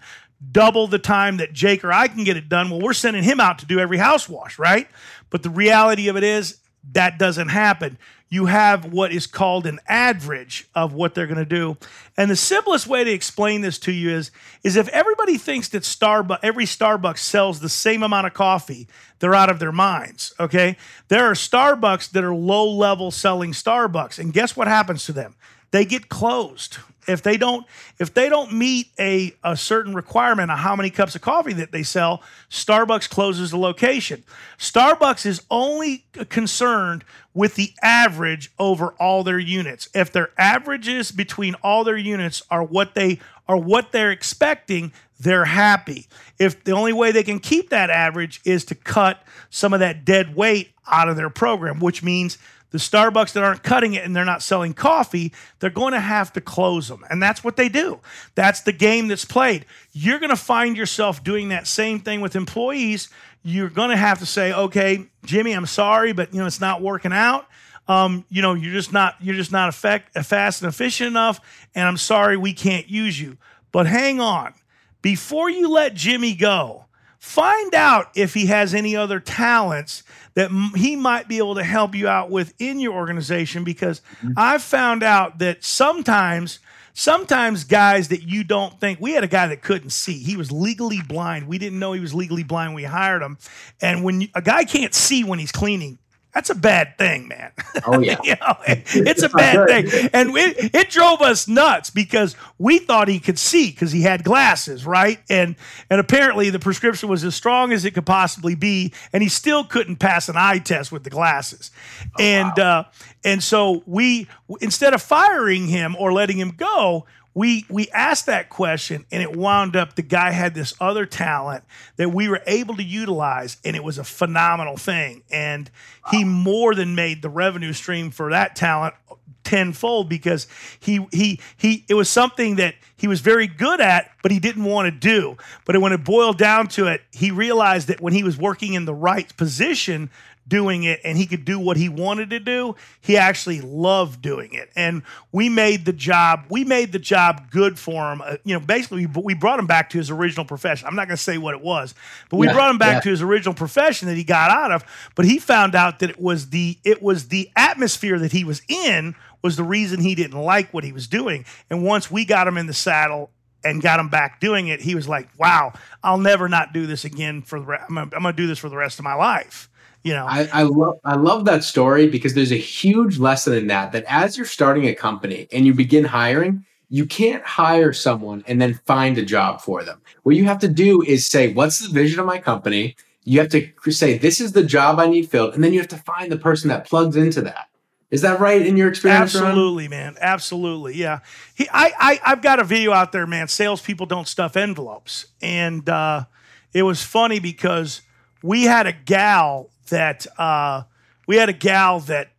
[0.50, 3.40] double the time that Jake or I can get it done, well, we're sending him
[3.40, 4.88] out to do every house wash, right?
[5.30, 6.58] But the reality of it is,
[6.92, 7.96] that doesn't happen.
[8.28, 11.76] You have what is called an average of what they're going to do.
[12.16, 14.30] And the simplest way to explain this to you is,
[14.62, 18.88] is if everybody thinks that Starbucks, every Starbucks sells the same amount of coffee,
[19.20, 20.34] they're out of their minds.
[20.40, 20.76] Okay.
[21.08, 24.18] There are Starbucks that are low level selling Starbucks.
[24.18, 25.36] And guess what happens to them?
[25.70, 27.66] They get closed if they don't
[27.98, 31.72] if they don't meet a, a certain requirement of how many cups of coffee that
[31.72, 34.24] they sell starbucks closes the location.
[34.58, 39.88] Starbucks is only concerned with the average over all their units.
[39.94, 45.44] If their averages between all their units are what they are what they're expecting they're
[45.44, 46.06] happy.
[46.38, 50.04] If the only way they can keep that average is to cut some of that
[50.04, 52.38] dead weight out of their program which means
[52.74, 56.32] the Starbucks that aren't cutting it and they're not selling coffee, they're going to have
[56.32, 57.04] to close them.
[57.08, 58.00] And that's what they do.
[58.34, 59.64] That's the game that's played.
[59.92, 63.10] You're going to find yourself doing that same thing with employees.
[63.44, 66.82] You're going to have to say, okay, Jimmy, I'm sorry, but you know, it's not
[66.82, 67.46] working out.
[67.86, 71.40] Um, you know, you're just not you're just not effect, fast and efficient enough,
[71.76, 73.36] and I'm sorry we can't use you.
[73.70, 74.52] But hang on.
[75.00, 76.86] Before you let Jimmy go,
[77.20, 80.02] find out if he has any other talents
[80.34, 84.32] that he might be able to help you out with in your organization because mm-hmm.
[84.36, 86.58] I've found out that sometimes
[86.94, 90.18] sometimes guys that you don't think we had a guy that couldn't see.
[90.18, 91.48] He was legally blind.
[91.48, 93.36] We didn't know he was legally blind we hired him.
[93.80, 95.98] And when you, a guy can't see when he's cleaning
[96.34, 97.52] that's a bad thing, man.
[97.86, 102.34] Oh yeah, you know, it's a bad thing, and it, it drove us nuts because
[102.58, 105.20] we thought he could see because he had glasses, right?
[105.30, 105.54] And
[105.88, 109.64] and apparently the prescription was as strong as it could possibly be, and he still
[109.64, 111.70] couldn't pass an eye test with the glasses.
[112.18, 112.80] Oh, and wow.
[112.80, 112.84] uh,
[113.24, 114.26] and so we
[114.60, 119.36] instead of firing him or letting him go, we we asked that question and it
[119.36, 121.64] wound up the guy had this other talent
[121.96, 125.24] that we were able to utilize and it was a phenomenal thing.
[125.30, 125.68] And
[126.10, 128.94] he more than made the revenue stream for that talent
[129.42, 130.46] tenfold because
[130.80, 134.64] he he he it was something that he was very good at but he didn't
[134.64, 135.36] want to do.
[135.64, 138.84] But when it boiled down to it he realized that when he was working in
[138.84, 140.08] the right position
[140.46, 144.52] doing it and he could do what he wanted to do he actually loved doing
[144.52, 144.70] it.
[144.76, 145.02] And
[145.32, 148.22] we made the job we made the job good for him.
[148.22, 150.86] Uh, you know basically we, we brought him back to his original profession.
[150.86, 151.94] I'm not going to say what it was
[152.30, 153.00] but we yeah, brought him back yeah.
[153.00, 156.20] to his original profession that he got out of but he found out that it
[156.20, 160.40] was the it was the atmosphere that he was in was the reason he didn't
[160.40, 161.44] like what he was doing.
[161.68, 163.30] And once we got him in the saddle
[163.64, 167.04] and got him back doing it he was like wow i'll never not do this
[167.04, 169.14] again for the re- I'm gonna, I'm gonna do this for the rest of my
[169.14, 169.70] life
[170.04, 173.66] you know I, I love i love that story because there's a huge lesson in
[173.66, 178.44] that that as you're starting a company and you begin hiring you can't hire someone
[178.46, 181.80] and then find a job for them what you have to do is say what's
[181.80, 185.28] the vision of my company you have to say this is the job i need
[185.28, 187.68] filled and then you have to find the person that plugs into that
[188.10, 189.34] is that right in your experience?
[189.34, 189.90] Absolutely, Ron?
[189.90, 190.16] man.
[190.20, 191.18] Absolutely, yeah.
[191.56, 193.48] He, I, I, I've got a video out there, man.
[193.48, 196.26] Salespeople don't stuff envelopes, and uh,
[196.72, 198.02] it was funny because
[198.40, 200.82] we had a gal that uh,
[201.26, 202.30] we had a gal that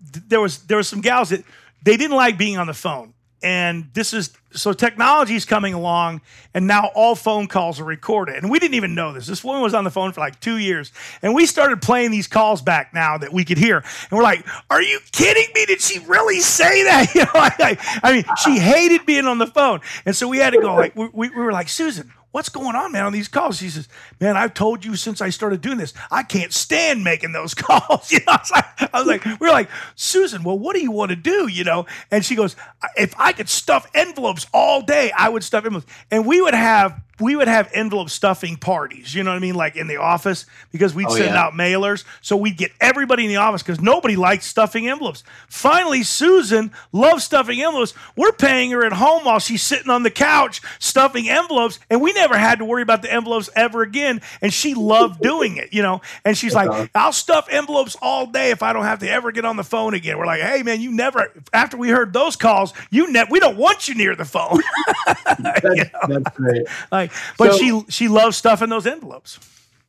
[0.00, 1.44] there was there was some gals that
[1.82, 3.14] they didn't like being on the phone.
[3.40, 6.22] And this is so technology is coming along
[6.54, 8.34] and now all phone calls are recorded.
[8.36, 9.28] And we didn't even know this.
[9.28, 10.90] This woman was on the phone for like two years.
[11.22, 13.76] And we started playing these calls back now that we could hear.
[13.76, 15.66] And we're like are you kidding me?
[15.66, 17.14] Did she really say that?
[17.14, 19.80] You know I, I mean she hated being on the phone.
[20.04, 22.92] And so we had to go like we, we were like susan what's going on,
[22.92, 23.60] man, on these calls?
[23.60, 23.88] He says,
[24.20, 28.12] man, I've told you since I started doing this, I can't stand making those calls.
[28.18, 30.82] You know, I was like, I was like we are like, Susan, well, what do
[30.82, 31.46] you want to do?
[31.46, 32.56] You know, and she goes,
[32.96, 35.86] if I could stuff envelopes all day, I would stuff envelopes.
[36.10, 39.54] And we would have we would have envelope stuffing parties, you know what I mean?
[39.54, 41.42] Like in the office, because we'd oh, send yeah.
[41.42, 42.04] out mailers.
[42.20, 45.24] So we'd get everybody in the office because nobody likes stuffing envelopes.
[45.48, 47.94] Finally, Susan loves stuffing envelopes.
[48.16, 52.12] We're paying her at home while she's sitting on the couch stuffing envelopes, and we
[52.20, 54.20] never had to worry about the envelopes ever again.
[54.42, 56.00] And she loved doing it, you know?
[56.24, 56.68] And she's like.
[56.68, 56.86] Uh-huh.
[56.94, 59.94] I'll stuff envelopes all day if I don't have to ever get on the phone
[59.94, 60.18] again.
[60.18, 63.56] We're like, hey, man, you never, after we heard those calls, you ne- we don't
[63.56, 64.60] want you near the phone.
[65.38, 66.20] that's, you know?
[66.20, 66.66] that's great.
[66.90, 69.38] Like, but so, she she loves stuffing those envelopes.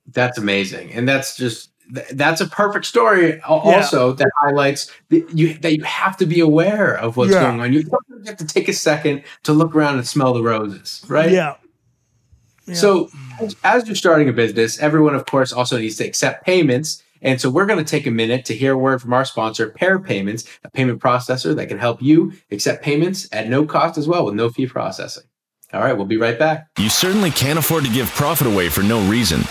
[0.08, 1.70] That's amazing, and that's just
[2.12, 3.42] that's a perfect story.
[3.42, 4.16] Also, yeah.
[4.16, 7.42] that highlights that you that you have to be aware of what's yeah.
[7.42, 7.74] going on.
[7.74, 7.84] You
[8.26, 11.32] have to take a second to look around and smell the roses, right?
[11.32, 11.56] Yeah.
[12.70, 12.76] Yeah.
[12.76, 13.10] So,
[13.64, 17.04] as you're starting a business, everyone, of course, also needs to accept payments.
[17.22, 19.70] And so we're going to take a minute to hear a word from our sponsor,
[19.70, 24.08] Pear Payments, a payment processor that can help you accept payments at no cost as
[24.08, 25.24] well with no fee processing.
[25.74, 26.68] All right, we'll be right back.
[26.80, 29.42] You certainly can't afford to give profit away for no reason.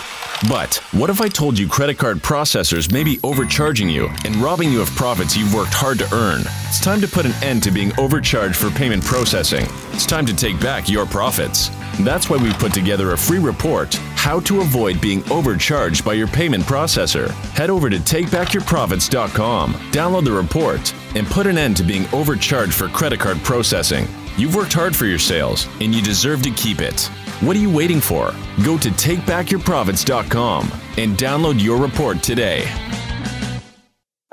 [0.46, 4.70] But what if I told you credit card processors may be overcharging you and robbing
[4.70, 6.42] you of profits you've worked hard to earn?
[6.68, 9.66] It's time to put an end to being overcharged for payment processing.
[9.92, 11.70] It's time to take back your profits.
[12.00, 16.28] That's why we put together a free report How to Avoid Being Overcharged by Your
[16.28, 17.30] Payment Processor.
[17.54, 22.86] Head over to takebackyourprofits.com, download the report, and put an end to being overcharged for
[22.88, 24.06] credit card processing.
[24.36, 27.10] You've worked hard for your sales, and you deserve to keep it.
[27.40, 28.34] What are you waiting for?
[28.64, 32.64] Go to takebackyourprofits.com and download your report today.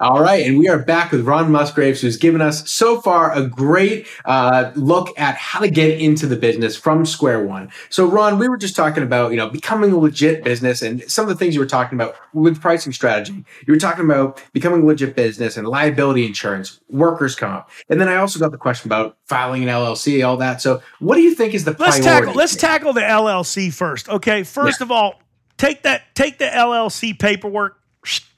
[0.06, 3.48] All right, and we are back with Ron Musgraves, who's given us so far a
[3.48, 7.72] great uh, look at how to get into the business from square one.
[7.90, 11.24] So, Ron, we were just talking about you know becoming a legit business, and some
[11.24, 13.44] of the things you were talking about with pricing strategy.
[13.66, 18.08] You were talking about becoming a legit business and liability insurance, workers' comp, and then
[18.08, 20.62] I also got the question about filing an LLC, all that.
[20.62, 22.04] So, what do you think is the let's priority?
[22.04, 22.60] tackle let's here?
[22.60, 24.08] tackle the LLC first.
[24.08, 25.20] Okay, first of all,
[25.58, 27.80] take that take the LLC paperwork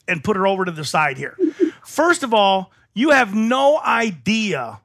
[0.07, 1.37] and put it over to the side here.
[1.85, 4.79] First of all, you have no idea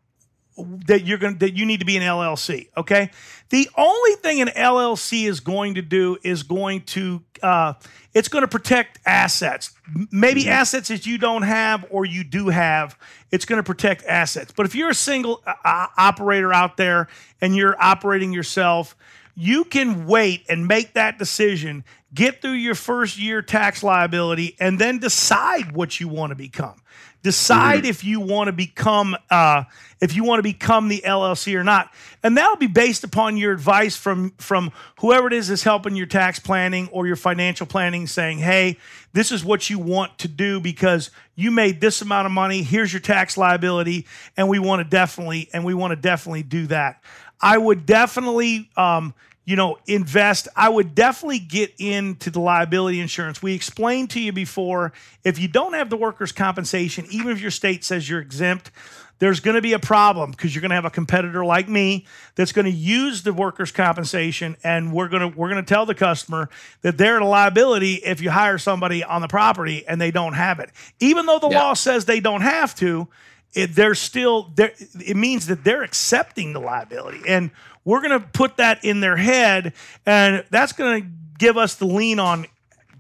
[0.87, 2.69] that you're going that you need to be an LLC.
[2.77, 3.11] Okay,
[3.49, 7.75] the only thing an LLC is going to do is going to uh,
[8.15, 9.75] it's going to protect assets,
[10.11, 12.99] maybe assets that you don't have or you do have.
[13.31, 14.53] It's going to protect assets.
[14.55, 17.09] But if you're a single uh, uh, operator out there
[17.41, 18.95] and you're operating yourself,
[19.35, 24.79] you can wait and make that decision, get through your first year tax liability, and
[24.79, 26.83] then decide what you want to become.
[27.23, 29.63] Decide if you want to become uh,
[30.01, 33.53] if you want to become the LLC or not, and that'll be based upon your
[33.53, 38.09] advice from from whoever it is that's helping your tax planning or your financial planning,
[38.09, 38.77] saying, "Hey,
[39.13, 42.65] this is what you want to do because you made this amount of money.
[42.65, 44.05] Here's your tax liability,
[44.37, 47.01] and we want to definitely and we want to definitely do that."
[47.43, 50.47] I would definitely, um, you know, invest.
[50.55, 53.43] I would definitely get into the liability insurance.
[53.43, 54.93] We explained to you before
[55.25, 58.71] if you don't have the workers' compensation, even if your state says you're exempt,
[59.19, 62.07] there's going to be a problem because you're going to have a competitor like me
[62.35, 65.87] that's going to use the workers' compensation, and we're going to we're going to tell
[65.87, 66.49] the customer
[66.83, 70.33] that they're at a liability if you hire somebody on the property and they don't
[70.35, 71.61] have it, even though the Yeah.
[71.63, 73.07] law says they don't have to
[73.55, 74.53] it, they're still.
[74.57, 77.51] It means that they're accepting the liability, and
[77.85, 79.73] we're going to put that in their head,
[80.07, 82.47] and that's going to give us the lean on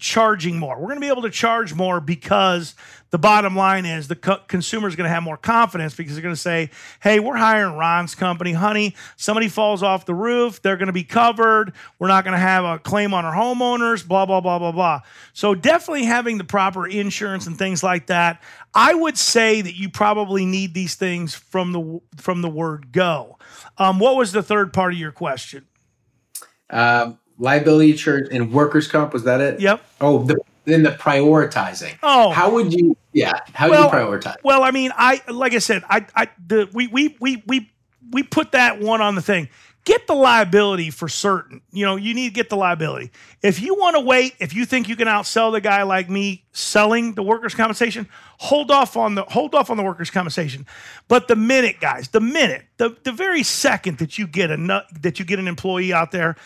[0.02, 0.76] charging more.
[0.76, 2.74] We're going to be able to charge more because
[3.10, 6.22] the bottom line is the co- consumer is going to have more confidence because they're
[6.22, 8.96] going to say, "Hey, we're hiring Ron's company, honey.
[9.16, 11.72] Somebody falls off the roof, they're going to be covered.
[11.98, 14.06] We're not going to have a claim on our homeowners.
[14.06, 15.00] Blah blah blah blah blah."
[15.32, 18.42] So definitely having the proper insurance and things like that.
[18.74, 23.38] I would say that you probably need these things from the from the word go.
[23.78, 25.68] Um, what was the third part of your question?
[26.70, 29.12] Um, liability insurance and workers' comp.
[29.12, 29.60] Was that it?
[29.60, 29.82] Yep.
[30.00, 31.98] Oh, the, then the prioritizing.
[32.02, 32.30] Oh.
[32.30, 32.96] how would you?
[33.12, 34.36] Yeah, how Well, do you prioritize?
[34.42, 37.70] Well, I mean, I like I said, I I the we we we we
[38.10, 39.48] we put that one on the thing.
[39.84, 41.60] Get the liability for certain.
[41.72, 43.10] You know, you need to get the liability.
[43.42, 46.44] If you want to wait, if you think you can outsell the guy like me
[46.52, 50.64] selling the workers' compensation, hold off on the hold off on the workers' compensation.
[51.08, 55.18] But the minute, guys, the minute, the the very second that you get a that
[55.18, 56.36] you get an employee out there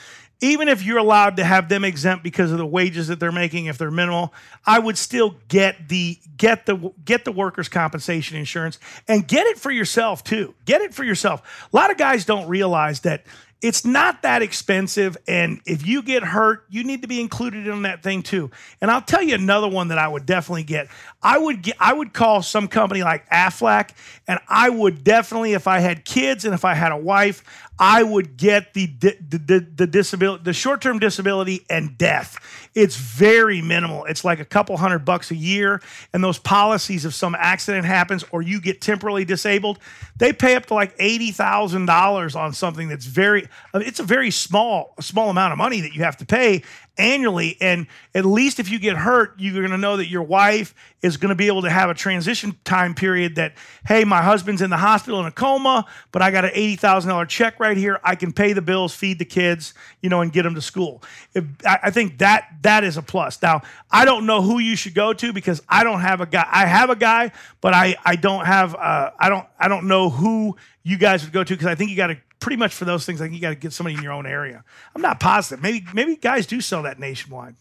[0.41, 3.67] even if you're allowed to have them exempt because of the wages that they're making
[3.67, 4.33] if they're minimal
[4.67, 9.59] i would still get the get the get the workers compensation insurance and get it
[9.59, 10.55] for yourself too.
[10.65, 11.69] Get it for yourself.
[11.73, 13.25] A lot of guys don't realize that
[13.63, 17.83] it's not that expensive and if you get hurt you need to be included in
[17.83, 20.89] that thing too and i'll tell you another one that i would definitely get
[21.23, 23.91] i would get i would call some company like aflac
[24.29, 27.43] and i would definitely if i had kids and if i had a wife
[27.79, 32.39] I would get the the, the, the disability, the short term disability and death.
[32.75, 34.05] It's very minimal.
[34.07, 35.83] It's like a couple hundred bucks a year.
[36.13, 39.79] And those policies, if some accident happens or you get temporarily disabled,
[40.17, 43.46] they pay up to like eighty thousand dollars on something that's very.
[43.75, 46.63] It's a very small small amount of money that you have to pay
[46.99, 47.57] annually.
[47.61, 51.17] And at least if you get hurt, you're going to know that your wife is
[51.17, 53.55] going to be able to have a transition time period that,
[53.87, 57.61] hey, my husband's in the hospital in a coma, but I got an $80,000 check
[57.61, 58.01] right here.
[58.03, 61.03] I can pay the bills, feed the kids, you know, and get them to school.
[61.35, 63.41] If, I, I think that that is a plus.
[63.43, 66.47] Now, I don't know who you should go to because I don't have a guy.
[66.51, 70.11] I have a guy, but I, I don't have, uh, I don't, I don't know
[70.11, 72.85] who you guys would go to because I think you got to pretty much for
[72.85, 73.21] those things.
[73.21, 74.65] I think you got to get somebody in your own area.
[74.95, 75.63] I'm not positive.
[75.63, 77.55] Maybe maybe guys do sell that nationwide.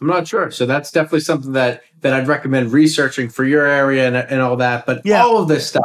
[0.00, 0.50] I'm not sure.
[0.50, 4.56] So that's definitely something that that I'd recommend researching for your area and, and all
[4.56, 4.86] that.
[4.86, 5.22] But Yeah.
[5.22, 5.84] all of this stuff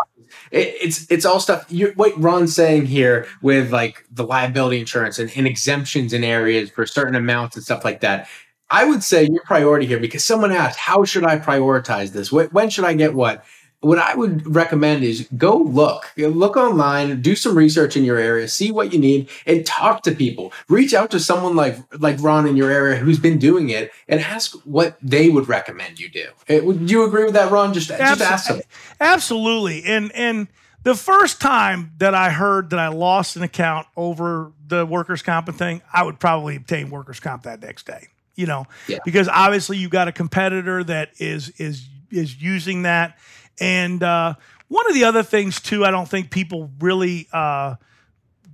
[0.51, 1.65] it, it's it's all stuff.
[1.69, 6.69] You, what Ron's saying here with like the liability insurance and, and exemptions in areas
[6.69, 8.27] for certain amounts and stuff like that.
[8.69, 12.31] I would say your priority here because someone asked, how should I prioritize this?
[12.31, 13.45] When should I get what?
[13.85, 18.47] What I would recommend is go look, look online, do some research in your area,
[18.47, 20.51] see what you need, and talk to people.
[20.67, 24.19] Reach out to someone like like Ron in your area who's been doing it, and
[24.19, 26.29] ask what they would recommend you do.
[26.47, 27.75] Eh, would you agree with that, Ron?
[27.75, 28.61] Just, just ask them.
[28.99, 30.47] Absolutely, and and
[30.81, 35.53] the first time that I heard that I lost an account over the workers' comp
[35.55, 38.07] thing, I would probably obtain workers' comp that next day.
[38.33, 38.97] You know, yeah.
[39.05, 43.17] because obviously you've got a competitor that is is is using that
[43.59, 44.35] and uh,
[44.67, 47.75] one of the other things too, I don't think people really uh,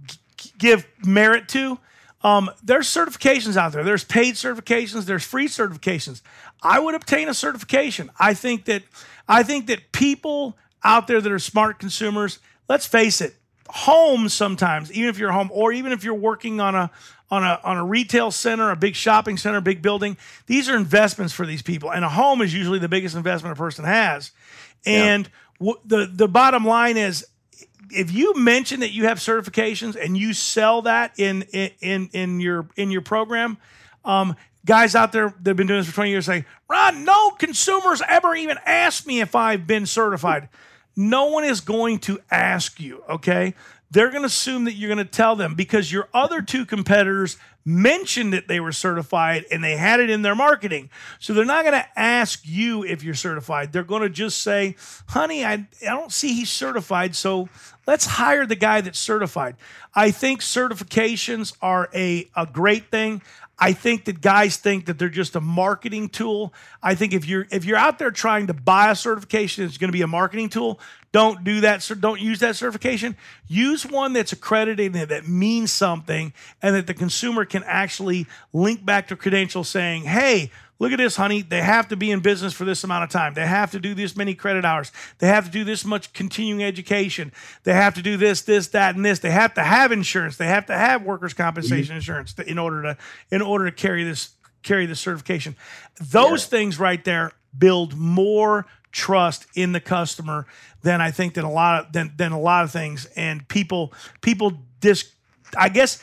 [0.05, 1.79] g- give merit to.
[2.23, 3.83] Um, there's certifications out there.
[3.83, 5.05] There's paid certifications.
[5.05, 6.21] There's free certifications.
[6.61, 8.11] I would obtain a certification.
[8.19, 8.83] I think that
[9.27, 12.39] I think that people out there that are smart consumers.
[12.67, 13.35] Let's face it,
[13.69, 16.91] homes sometimes, even if you're home or even if you're working on a
[17.31, 21.33] on a on a retail center, a big shopping center, big building, these are investments
[21.33, 21.91] for these people.
[21.91, 24.31] And a home is usually the biggest investment a person has.
[24.85, 25.29] And
[25.59, 25.67] yeah.
[25.73, 27.25] w- the the bottom line is
[27.91, 32.67] if you mention that you have certifications and you sell that in in in your
[32.75, 33.57] in your program,
[34.05, 37.31] um, guys out there that have been doing this for 20 years say, Ron, no
[37.31, 40.49] consumers ever even asked me if I've been certified.
[40.95, 43.55] No one is going to ask you, okay?
[43.91, 47.37] They're going to assume that you're going to tell them because your other two competitors
[47.63, 50.89] mentioned that they were certified and they had it in their marketing.
[51.19, 53.71] So they're not going to ask you if you're certified.
[53.71, 54.75] They're going to just say,
[55.07, 57.15] honey, I, I don't see he's certified.
[57.15, 57.49] So
[57.85, 59.55] let's hire the guy that's certified.
[59.93, 63.21] I think certifications are a, a great thing.
[63.63, 66.51] I think that guys think that they're just a marketing tool.
[66.81, 69.89] I think if you're if you're out there trying to buy a certification, it's going
[69.89, 70.79] to be a marketing tool.
[71.11, 71.87] Don't do that.
[71.99, 73.15] Don't use that certification.
[73.47, 76.33] Use one that's accredited and that means something,
[76.63, 80.49] and that the consumer can actually link back to credentials saying, "Hey,
[80.81, 81.43] Look at this, honey.
[81.43, 83.35] They have to be in business for this amount of time.
[83.35, 84.91] They have to do this many credit hours.
[85.19, 87.31] They have to do this much continuing education.
[87.65, 89.19] They have to do this, this, that, and this.
[89.19, 90.37] They have to have insurance.
[90.37, 91.97] They have to have workers' compensation mm-hmm.
[91.97, 92.97] insurance in order to
[93.29, 94.31] in order to carry this
[94.63, 95.55] carry this certification.
[96.01, 96.49] Those yeah.
[96.49, 100.47] things right there build more trust in the customer
[100.81, 103.05] than I think than a lot of than, than a lot of things.
[103.15, 105.11] And people people dis
[105.55, 106.01] I guess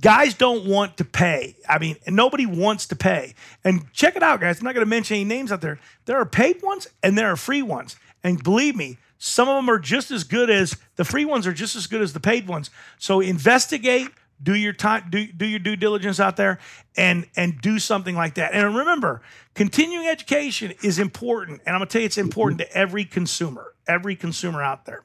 [0.00, 1.56] guys don't want to pay.
[1.68, 3.34] I mean, nobody wants to pay.
[3.64, 4.58] And check it out, guys.
[4.58, 5.78] I'm not going to mention any names out there.
[6.04, 7.96] There are paid ones and there are free ones.
[8.22, 11.52] And believe me, some of them are just as good as the free ones are
[11.52, 12.70] just as good as the paid ones.
[12.98, 14.08] So investigate,
[14.42, 16.58] do your time, do, do your due diligence out there,
[16.96, 18.52] and and do something like that.
[18.52, 19.22] And remember,
[19.54, 21.62] continuing education is important.
[21.64, 25.04] And I'm gonna tell you, it's important to every consumer, every consumer out there.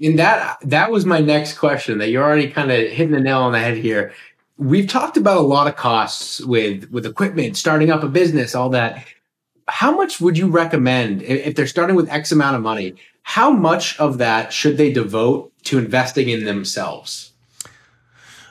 [0.00, 1.98] And that that was my next question.
[1.98, 4.12] That you're already kind of hitting the nail on the head here.
[4.58, 8.70] We've talked about a lot of costs with with equipment, starting up a business, all
[8.70, 9.04] that.
[9.68, 12.96] How much would you recommend if they're starting with X amount of money?
[13.22, 17.32] How much of that should they devote to investing in themselves?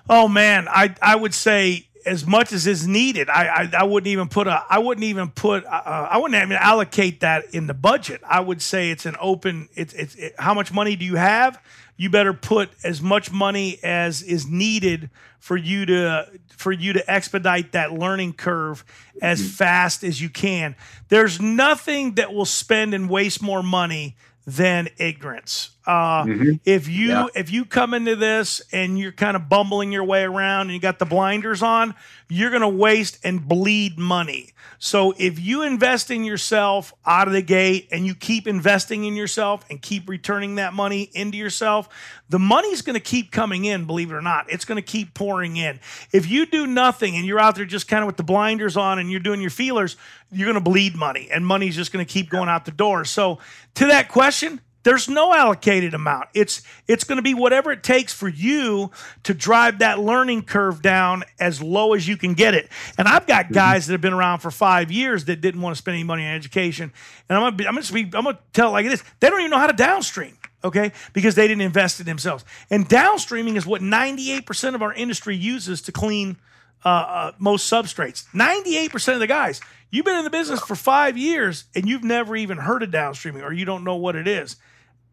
[0.09, 3.29] Oh man, I I would say as much as is needed.
[3.29, 6.41] I, I, I wouldn't even put a I wouldn't even put uh, uh, I wouldn't
[6.41, 8.21] even allocate that in the budget.
[8.27, 9.69] I would say it's an open.
[9.75, 11.61] It's it's it, how much money do you have?
[11.97, 17.11] You better put as much money as is needed for you to for you to
[17.11, 18.85] expedite that learning curve
[19.21, 19.49] as mm-hmm.
[19.49, 20.75] fast as you can.
[21.09, 25.71] There's nothing that will spend and waste more money than ignorance.
[25.85, 26.51] Uh, mm-hmm.
[26.63, 27.25] If you yeah.
[27.33, 30.79] if you come into this and you're kind of bumbling your way around and you
[30.79, 31.95] got the blinders on,
[32.29, 34.53] you're going to waste and bleed money.
[34.77, 39.15] So if you invest in yourself out of the gate and you keep investing in
[39.15, 41.89] yourself and keep returning that money into yourself,
[42.29, 44.51] the money's going to keep coming in, believe it or not.
[44.51, 45.79] It's going to keep pouring in.
[46.11, 48.97] If you do nothing and you're out there just kind of with the blinders on
[48.97, 49.97] and you're doing your feelers,
[50.31, 53.05] you're going to bleed money and money's just going to keep going out the door.
[53.05, 53.39] So
[53.75, 56.29] to that question, there's no allocated amount.
[56.33, 58.91] It's it's going to be whatever it takes for you
[59.23, 62.69] to drive that learning curve down as low as you can get it.
[62.97, 63.53] And I've got mm-hmm.
[63.53, 66.25] guys that have been around for five years that didn't want to spend any money
[66.25, 66.91] on education.
[67.29, 69.39] And I'm gonna be, I'm gonna be, I'm gonna tell it like this: they don't
[69.39, 70.37] even know how to downstream.
[70.63, 72.45] Okay, because they didn't invest in themselves.
[72.69, 76.37] And downstreaming is what 98% of our industry uses to clean
[76.85, 78.25] uh, uh, most substrates.
[78.33, 79.61] 98% of the guys.
[79.89, 83.43] You've been in the business for five years and you've never even heard of downstreaming
[83.43, 84.55] or you don't know what it is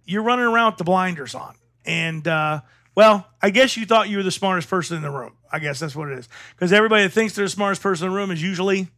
[0.08, 1.54] you're running around with the blinders on.
[1.84, 2.62] And, uh,
[2.94, 5.34] well, I guess you thought you were the smartest person in the room.
[5.52, 6.28] I guess that's what it is.
[6.56, 8.88] Because everybody that thinks they're the smartest person in the room is usually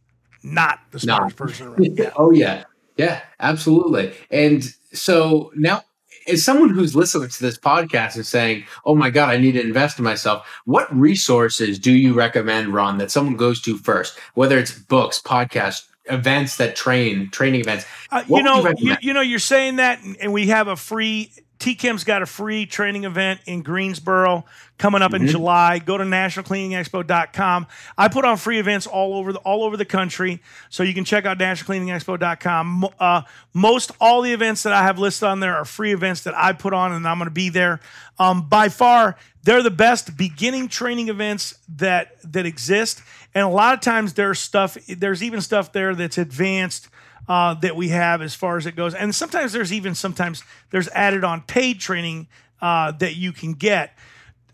[0.41, 1.95] not the smartest person in the room.
[1.97, 2.09] yeah.
[2.15, 2.63] Oh, yeah.
[2.97, 4.13] Yeah, absolutely.
[4.29, 4.63] And
[4.93, 5.83] so now
[6.31, 9.61] as someone who's listening to this podcast and saying, "Oh my God, I need to
[9.61, 14.17] invest in myself," what resources do you recommend, Ron, that someone goes to first?
[14.33, 17.85] Whether it's books, podcasts, events that train, training events.
[18.11, 21.31] Uh, you know, you, you, you know, you're saying that, and we have a free
[21.61, 24.45] TChem's got a free training event in Greensboro
[24.79, 25.25] coming up mm-hmm.
[25.25, 25.77] in July.
[25.77, 27.67] Go to nationalcleaningexpo.com.
[27.95, 31.05] I put on free events all over the all over the country, so you can
[31.05, 32.87] check out nationalcleaningexpo.com.
[32.99, 33.21] Uh,
[33.53, 36.53] most all the events that I have listed on there are free events that I
[36.53, 37.79] put on, and I'm going to be there.
[38.17, 43.03] Um, by far, they're the best beginning training events that that exist,
[43.35, 44.77] and a lot of times there's stuff.
[44.87, 46.89] There's even stuff there that's advanced
[47.27, 48.93] uh, that we have as far as it goes.
[48.93, 52.27] And sometimes there's even sometimes there's added on paid training
[52.61, 53.97] uh, that you can get.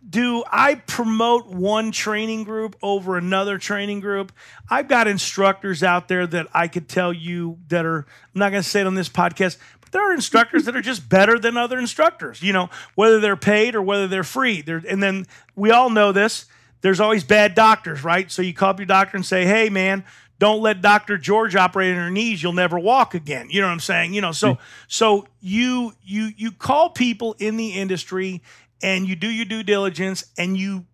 [0.10, 4.32] Do I promote one training group over another training group?
[4.70, 8.64] I've got instructors out there that I could tell you that are, I'm not going
[8.64, 11.58] to say it on this podcast, but there are instructors that are just better than
[11.58, 14.62] other instructors, you know, whether they're paid or whether they're free.
[14.62, 16.46] They're, and then we all know this
[16.82, 18.32] there's always bad doctors, right?
[18.32, 20.06] So you call up your doctor and say, hey, man,
[20.40, 21.18] don't let Dr.
[21.18, 22.42] George operate on her knees.
[22.44, 23.50] You'll never walk again.
[23.50, 24.14] You know what I'm saying?
[24.14, 24.58] You know, so mm.
[24.88, 28.42] so you you you call people in the industry
[28.82, 30.86] and you do your due diligence and you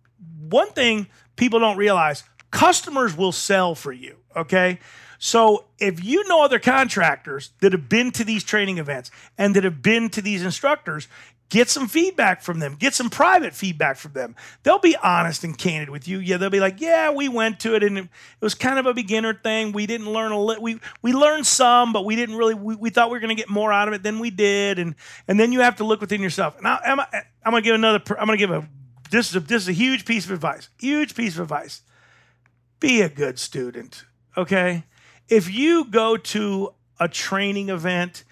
[0.48, 4.78] one thing people don't realize, customers will sell for you, okay?
[5.24, 9.64] So if you know other contractors that have been to these training events and that
[9.64, 11.08] have been to these instructors,
[11.50, 12.74] Get some feedback from them.
[12.74, 14.34] Get some private feedback from them.
[14.62, 16.18] They'll be honest and candid with you.
[16.18, 18.08] Yeah, they'll be like, "Yeah, we went to it, and it
[18.40, 19.72] was kind of a beginner thing.
[19.72, 22.54] We didn't learn a li- we we learned some, but we didn't really.
[22.54, 24.78] We, we thought we were going to get more out of it than we did,
[24.78, 24.94] and
[25.28, 26.56] and then you have to look within yourself.
[26.56, 28.02] And I, I'm I'm going to give another.
[28.18, 28.66] I'm going to give a
[29.10, 30.70] this is a, this is a huge piece of advice.
[30.80, 31.82] Huge piece of advice.
[32.80, 34.06] Be a good student.
[34.36, 34.84] Okay,
[35.28, 38.24] if you go to a training event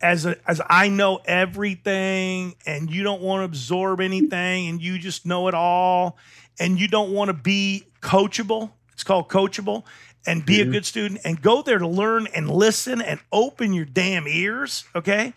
[0.00, 4.98] as a, as I know everything and you don't want to absorb anything and you
[4.98, 6.18] just know it all
[6.58, 8.70] and you don't want to be coachable.
[8.92, 9.84] It's called coachable
[10.26, 10.70] and be mm-hmm.
[10.70, 14.84] a good student and go there to learn and listen and open your damn ears,
[14.94, 15.32] okay?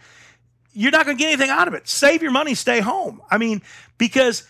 [0.73, 1.87] You're not going to get anything out of it.
[1.87, 3.21] Save your money, stay home.
[3.31, 3.61] I mean,
[3.97, 4.47] because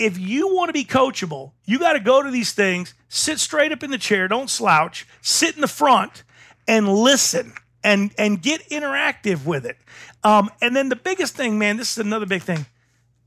[0.00, 3.70] if you want to be coachable, you got to go to these things, sit straight
[3.70, 6.24] up in the chair, don't slouch, sit in the front
[6.66, 7.52] and listen
[7.84, 9.76] and and get interactive with it.
[10.24, 12.64] Um, and then the biggest thing, man, this is another big thing: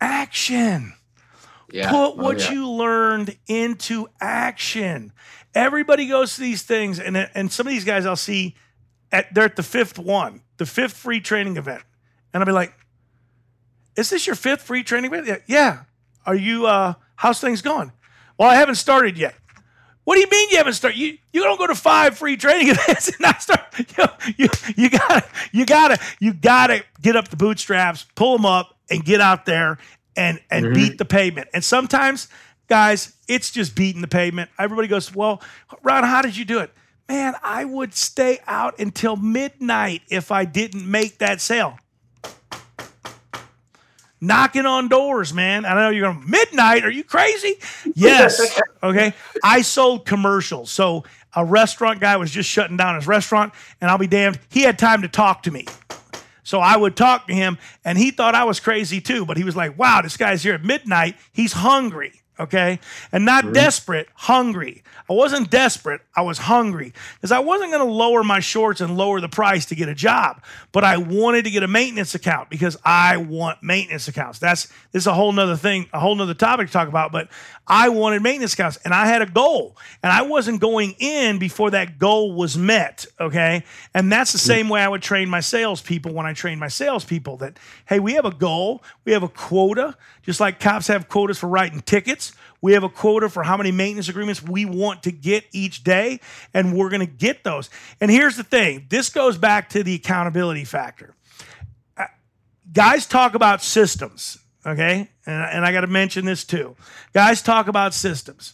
[0.01, 0.93] action.
[1.71, 1.89] Yeah.
[1.89, 2.51] Put oh, what oh, yeah.
[2.51, 5.11] you learned into action.
[5.55, 8.55] Everybody goes to these things, and and some of these guys I'll see
[9.11, 11.83] at they're at the fifth one, the fifth free training event,
[12.33, 12.73] and I'll be like,
[13.95, 15.83] "Is this your fifth free training event?" Yeah.
[16.25, 16.67] Are you?
[16.67, 17.91] uh How's things going?
[18.37, 19.35] Well, I haven't started yet.
[20.03, 20.99] What do you mean you haven't started?
[20.99, 23.61] You you don't go to five free training events and not start.
[23.97, 24.05] You,
[24.37, 29.03] you, you gotta you gotta you gotta get up the bootstraps, pull them up, and
[29.03, 29.77] get out there
[30.15, 30.73] and and mm-hmm.
[30.73, 31.47] beat the pavement.
[31.53, 32.27] And sometimes,
[32.67, 34.49] guys, it's just beating the pavement.
[34.59, 35.41] Everybody goes, "Well,
[35.81, 36.71] Ron, how did you do it?"
[37.09, 41.79] Man, I would stay out until midnight if I didn't make that sale
[44.23, 45.65] knocking on doors, man.
[45.65, 46.85] I know you're going midnight.
[46.85, 47.55] Are you crazy?
[47.93, 48.59] Yes.
[48.83, 49.13] okay.
[49.43, 50.71] I sold commercials.
[50.71, 51.03] So
[51.35, 54.79] a restaurant guy was just shutting down his restaurant, and I'll be damned, he had
[54.79, 55.65] time to talk to me.
[56.43, 59.25] So I would talk to him, and he thought I was crazy too.
[59.25, 61.15] But he was like, wow, this guy's here at midnight.
[61.31, 62.79] He's hungry okay?
[63.11, 63.53] And not mm-hmm.
[63.53, 64.83] desperate, hungry.
[65.09, 68.97] I wasn't desperate, I was hungry because I wasn't going to lower my shorts and
[68.97, 72.49] lower the price to get a job, but I wanted to get a maintenance account
[72.49, 74.39] because I want maintenance accounts.
[74.39, 77.29] That's this is a whole nother thing, a whole nother topic to talk about, but
[77.67, 81.71] I wanted maintenance accounts and I had a goal and I wasn't going in before
[81.71, 83.63] that goal was met, okay?
[83.93, 87.37] And that's the same way I would train my salespeople when I train my salespeople
[87.37, 91.37] that, hey, we have a goal, we have a quota, just like cops have quotas
[91.37, 92.32] for writing tickets.
[92.63, 96.21] We have a quota for how many maintenance agreements we want to get each day,
[96.53, 97.69] and we're going to get those.
[97.99, 101.13] And here's the thing this goes back to the accountability factor.
[101.97, 102.05] Uh,
[102.71, 105.09] guys talk about systems, okay?
[105.25, 106.77] And, and I got to mention this too.
[107.11, 108.53] Guys talk about systems.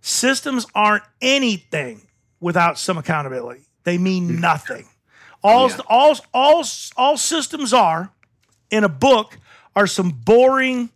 [0.00, 2.08] Systems aren't anything
[2.40, 4.88] without some accountability, they mean nothing.
[5.44, 5.78] All, yeah.
[5.88, 6.64] all, all,
[6.96, 8.10] all systems are
[8.72, 9.38] in a book
[9.76, 10.90] are some boring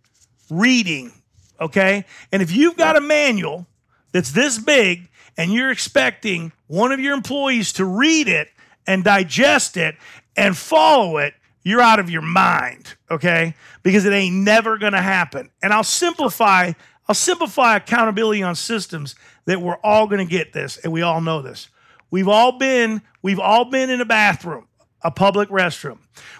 [0.51, 1.13] reading
[1.61, 2.05] okay?
[2.33, 3.67] And if you've got a manual
[4.13, 8.49] that's this big and you're expecting one of your employees to read it
[8.87, 9.97] and digest it
[10.37, 13.55] and follow it, you're out of your mind, okay?
[13.83, 15.51] Because it ain't never going to happen.
[15.63, 16.73] And I'll simplify
[17.09, 19.15] I'll simplify accountability on systems
[19.47, 21.69] that we're all going to get this and we all know this.
[22.11, 24.67] We've all been we've all been in a bathroom.
[25.03, 25.99] a public restroom.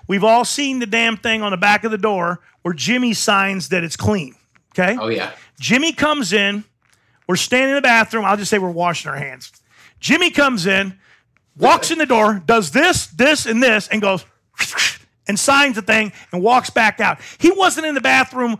[0.09, 3.69] We've all seen the damn thing on the back of the door where Jimmy signs
[3.69, 4.35] that it's clean.
[4.79, 4.97] Okay.
[5.01, 5.33] Oh yeah.
[5.59, 6.65] Jimmy comes in.
[7.27, 8.25] We're standing in the bathroom.
[8.25, 9.53] I'll just say we're washing our hands.
[10.01, 10.99] Jimmy comes in,
[11.59, 14.25] walks in the door, does this, this, and this, and goes
[15.29, 17.19] and signs the thing and walks back out.
[17.39, 18.57] He wasn't in the bathroom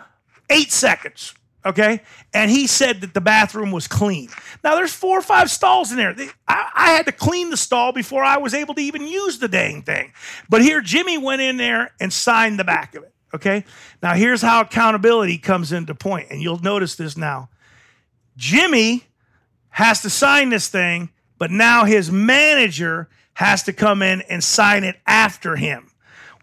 [0.51, 1.35] eight seconds.
[1.65, 2.01] Okay.
[2.33, 4.29] And he said that the bathroom was clean.
[4.63, 6.15] Now there's four or five stalls in there.
[6.47, 9.49] I, I had to clean the stall before I was able to even use the
[9.49, 10.13] dang thing.
[10.49, 13.13] But here, Jimmy went in there and signed the back of it.
[13.35, 13.65] Okay.
[14.03, 17.51] Now here's how accountability comes into point, And you'll notice this now.
[18.37, 19.05] Jimmy
[19.71, 24.85] has to sign this thing, but now his manager has to come in and sign
[24.85, 25.91] it after him.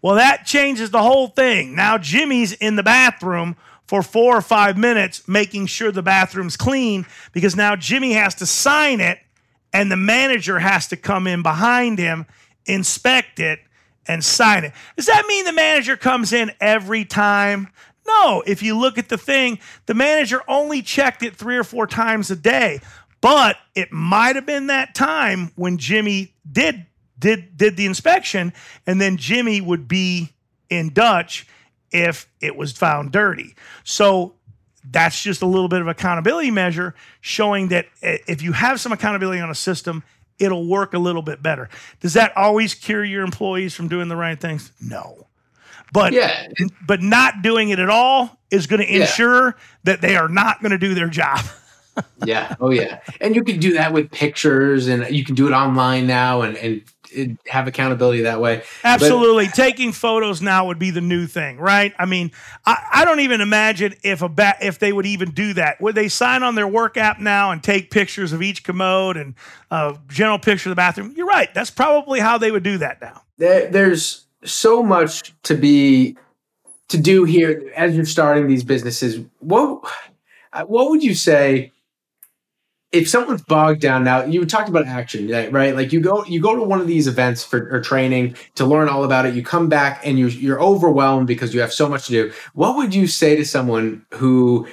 [0.02, 1.74] Well, that changes the whole thing.
[1.74, 3.56] Now Jimmy's in the bathroom
[3.86, 8.46] for four or five minutes making sure the bathroom's clean because now Jimmy has to
[8.46, 9.18] sign it
[9.72, 12.26] and the manager has to come in behind him,
[12.66, 13.60] inspect it,
[14.08, 14.72] and sign it.
[14.96, 17.68] Does that mean the manager comes in every time?
[18.06, 18.42] No.
[18.46, 22.30] If you look at the thing, the manager only checked it three or four times
[22.30, 22.80] a day.
[23.20, 26.86] But it might have been that time when Jimmy did
[27.18, 28.52] did did the inspection,
[28.86, 30.32] and then Jimmy would be
[30.68, 31.46] in Dutch
[31.90, 33.56] if it was found dirty.
[33.84, 34.34] So
[34.88, 39.40] that's just a little bit of accountability measure showing that if you have some accountability
[39.40, 40.04] on a system,
[40.38, 41.68] it'll work a little bit better.
[42.00, 44.72] Does that always cure your employees from doing the right things?
[44.80, 45.26] No.
[45.92, 46.48] But Yeah.
[46.86, 49.02] but not doing it at all is going to Yeah.
[49.02, 51.40] ensure that they are not going to do their job.
[52.26, 52.54] Yeah.
[52.60, 53.00] Oh yeah.
[53.22, 56.54] And you can do that with pictures, and you can do it online now, and
[56.58, 56.82] and
[57.46, 58.62] have accountability that way.
[58.84, 59.48] Absolutely.
[59.48, 61.92] Taking photos now would be the new thing, right?
[61.98, 62.32] I mean,
[62.64, 65.80] I, I don't even imagine if a bat if they would even do that.
[65.80, 69.34] Would they sign on their work app now and take pictures of each commode and
[69.70, 71.14] uh, general picture of the bathroom?
[71.16, 71.52] You're right.
[71.54, 73.22] That's probably how they would do that now.
[73.38, 76.16] there, there's so much to be
[76.88, 79.24] to do here as you're starting these businesses.
[79.40, 79.84] What
[80.66, 81.72] what would you say
[82.92, 84.24] if someone's bogged down now?
[84.24, 85.74] You talked about action, right?
[85.74, 88.88] Like you go you go to one of these events for or training to learn
[88.88, 89.34] all about it.
[89.34, 92.32] You come back and you you're overwhelmed because you have so much to do.
[92.54, 94.66] What would you say to someone who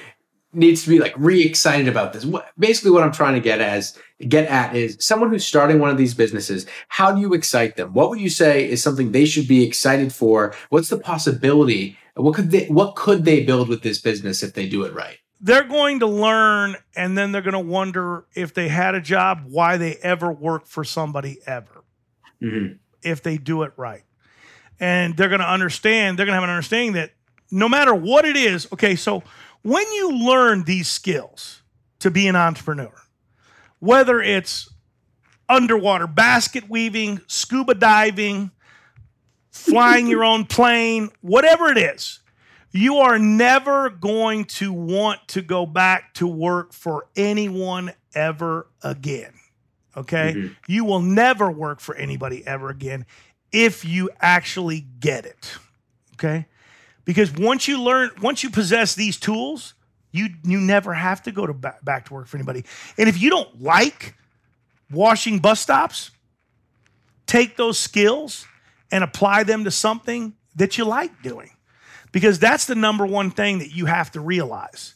[0.54, 2.24] needs to be like re-excited about this.
[2.24, 3.98] What, basically, what I'm trying to get as
[4.28, 6.66] get at is someone who's starting one of these businesses.
[6.88, 7.92] How do you excite them?
[7.92, 10.54] What would you say is something they should be excited for?
[10.70, 11.98] What's the possibility?
[12.14, 15.18] What could they What could they build with this business if they do it right?
[15.44, 19.42] They're going to learn and then they're going to wonder if they had a job,
[19.46, 21.84] why they ever worked for somebody ever.
[22.42, 22.78] Mhm.
[23.02, 24.02] if they do it right.
[24.80, 27.12] And they're going to understand, they're going to have an understanding that
[27.50, 29.22] no matter what it is, okay, so
[29.62, 31.62] when you learn these skills
[32.00, 32.92] to be an entrepreneur,
[33.78, 34.70] whether it's
[35.48, 38.50] underwater basket weaving, scuba diving,
[39.50, 42.20] flying your own plane, whatever it is,
[42.74, 49.32] you are never going to want to go back to work for anyone ever again.
[49.96, 50.34] Okay?
[50.36, 50.56] Mhm.
[50.66, 53.06] You will never work for anybody ever again
[53.52, 55.56] if you actually get it.
[56.14, 56.46] Okay?
[57.04, 59.74] Because once you learn, once you possess these tools,
[60.10, 62.64] you you never have to go to back, back to work for anybody.
[62.98, 64.16] And if you don't like
[64.90, 66.10] washing bus stops,
[67.26, 68.46] take those skills
[68.90, 71.50] and apply them to something that you like doing.
[72.14, 74.94] Because that's the number one thing that you have to realize.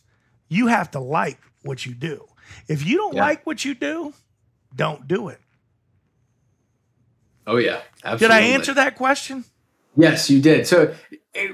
[0.49, 2.25] You have to like what you do.
[2.69, 3.23] If you don't Yeah.
[3.23, 4.15] like what you do,
[4.75, 5.41] don't do it.
[7.45, 7.81] Oh yeah,
[8.19, 8.31] Did.
[8.31, 9.45] I answer that question?
[9.97, 10.67] Yes, you did.
[10.69, 10.95] So,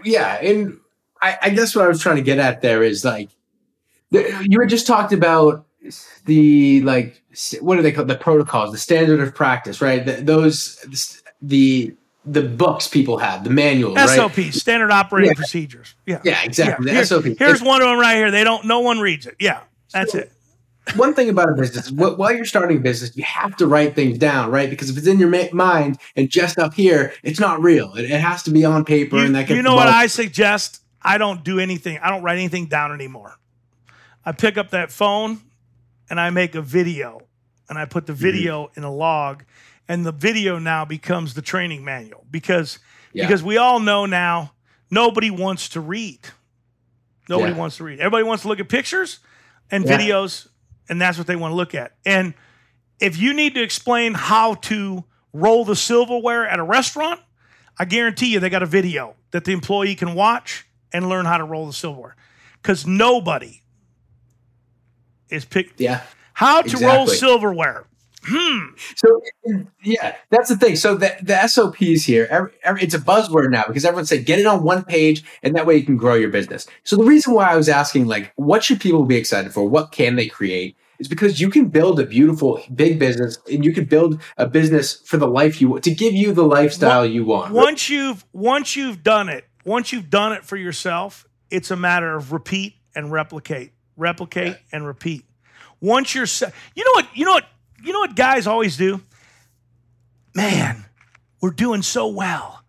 [0.05, 0.79] yeah, and
[1.23, 3.31] I, I guess what I was trying to get at there is like
[4.11, 5.65] you had just talked about
[6.27, 7.23] the like
[7.61, 10.05] what are they called the protocols, the standard of practice, right?
[10.05, 11.97] The, those the
[12.27, 14.09] the books people have, the manuals, right?
[14.09, 15.35] SOPs, standard operating Yeah.
[15.37, 15.95] procedures.
[16.07, 16.21] Yeah.
[16.25, 16.91] Yeah, exactly.
[16.91, 17.25] Here- The SOP.
[17.39, 18.31] Here's one of them right here.
[18.31, 18.65] They don't.
[18.65, 19.37] No one reads it.
[19.39, 19.61] Yeah,
[19.93, 20.33] that's So- it.
[20.97, 24.19] one thing about a business while you're starting a business you have to write things
[24.19, 27.63] down right because if it's in your ma- mind and just up here it's not
[27.63, 29.89] real it, it has to be on paper You, and that gets you know what.
[29.89, 30.83] I suggest?
[31.01, 31.99] I don't do anything.
[32.03, 33.39] I don't write anything down anymore.
[34.27, 35.41] I pick up that phone
[36.11, 37.23] and I make a video
[37.71, 37.91] and I Mm-hmm.
[37.91, 39.45] put the video in a log
[39.89, 42.79] and the video now becomes the training manual because
[43.13, 43.27] Yeah.
[43.27, 44.53] because we all know now
[44.91, 46.21] nobody wants to read.
[47.29, 47.59] Nobody Yeah.
[47.59, 47.99] wants to read.
[48.01, 49.21] Everybody wants to look at pictures
[49.71, 49.97] and Yeah.
[49.99, 50.49] videos
[50.89, 51.93] and that's what they want to look at.
[52.05, 52.35] And
[53.01, 57.21] if you need to explain how to roll the silverware at a restaurant,
[57.79, 61.39] I guarantee you they got a video that the employee can watch and learn how
[61.39, 62.15] to roll the silverware.
[62.63, 63.63] Because nobody
[65.29, 66.03] is picked yeah
[66.35, 67.85] how to roll silverware.
[68.27, 68.75] Hmm.
[68.97, 69.21] So
[69.83, 70.77] yeah, that's the thing.
[70.77, 74.39] So the, the SOPs here, every, every, it's a buzzword now because everyone say get
[74.39, 76.67] it on one page, and that way you can grow your business.
[76.85, 79.69] So the reason why I was asking, like, what should people be excited for?
[79.69, 80.77] What can they create?
[80.99, 85.01] Is because you can build a beautiful big business, and you can build a business
[85.05, 87.53] for the life you want to give you the lifestyle you want.
[87.53, 92.15] Once you've once you've done it, once you've done it for yourself, it's a matter
[92.15, 94.59] of repeat and replicate, replicate Yeah.
[94.73, 95.25] and repeat.
[95.81, 96.27] Once you're,
[96.75, 97.45] you know what, you know what,
[97.85, 99.01] you know what guys always do.
[100.35, 100.85] Man,
[101.41, 102.63] we're doing so well.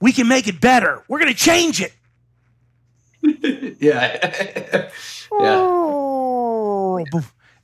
[0.00, 1.02] We can make it better.
[1.08, 1.92] We're going to change it.
[3.80, 4.90] yeah,
[5.40, 7.04] yeah,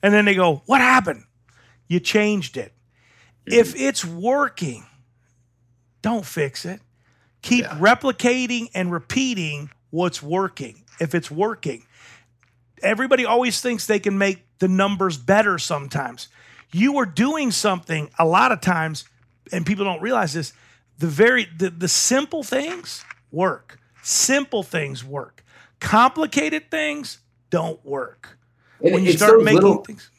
[0.03, 1.25] And then they go, What happened?
[1.89, 2.73] You changed it.
[3.49, 3.59] Mm-hmm.
[3.61, 4.87] If it's working,
[6.01, 6.81] don't fix it.
[7.43, 7.79] Keep Yeah.
[7.79, 10.85] replicating and repeating what's working.
[11.01, 11.85] If it's working,
[12.83, 16.29] everybody always thinks they can make the numbers better sometimes.
[16.73, 19.05] You are doing something a lot of times,
[19.53, 20.53] and people don't realize this.
[20.99, 23.79] The very the, the simple things work.
[24.03, 25.45] Simple things work.
[25.81, 27.19] Complicated things
[27.51, 28.39] don't work.
[28.83, 30.11] And When you start making little, things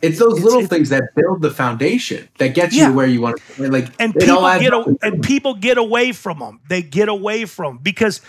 [0.00, 2.88] it's those It's- little it's- things that build the foundation that gets Yeah.
[2.88, 3.70] you where you want to.
[3.70, 6.60] Like, and people get a, and people get away from them.
[6.68, 8.20] They get away from because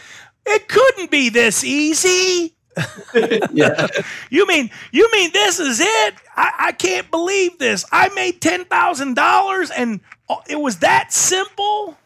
[0.46, 2.56] it couldn't be this easy.
[3.54, 3.88] yeah,
[4.30, 6.16] You mean you mean this is it?
[6.36, 7.86] I, I can't believe this.
[7.92, 10.00] I made ten thousand dollars and
[10.48, 11.98] it was that simple.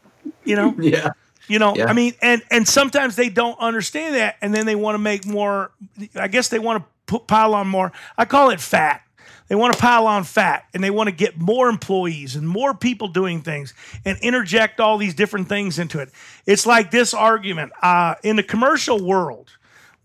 [0.43, 1.09] You know, yeah,
[1.47, 1.75] you know.
[1.75, 1.85] Yeah.
[1.85, 5.25] I mean, and and sometimes they don't understand that, and then they want to make
[5.25, 5.71] more.
[6.15, 7.91] I guess they want to put pile on more.
[8.17, 9.01] I call it fat.
[9.47, 12.73] They want to pile on fat, and they want to get more employees and more
[12.73, 16.09] people doing things, and interject all these different things into it.
[16.45, 19.49] It's like this argument uh, in the commercial world.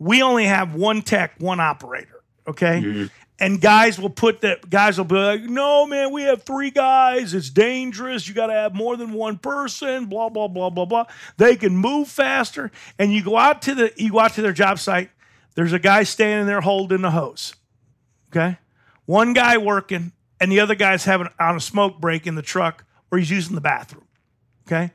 [0.03, 2.23] We only have one tech, one operator.
[2.47, 2.83] Okay.
[2.83, 3.05] Mm-hmm.
[3.39, 7.35] And guys will put that guys will be like, no, man, we have three guys.
[7.35, 8.29] It's dangerous.
[8.29, 11.05] You got to have more than one person, blah, blah, blah, blah, blah.
[11.39, 12.71] They can move faster.
[12.99, 15.11] And you go out to the you go out to their job site,
[15.55, 17.55] there's a guy standing there holding the hose.
[18.31, 18.59] Okay.
[19.07, 22.85] One guy working, and the other guy's having on a smoke break in the truck,
[23.11, 24.07] or he's using the bathroom.
[24.67, 24.93] Okay.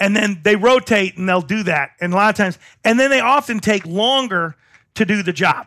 [0.00, 1.90] And then they rotate and they'll do that.
[2.00, 4.54] And a lot of times, and then they often take longer
[4.94, 5.66] to do the job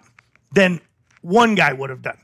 [0.53, 0.79] than
[1.21, 2.17] one guy would have done.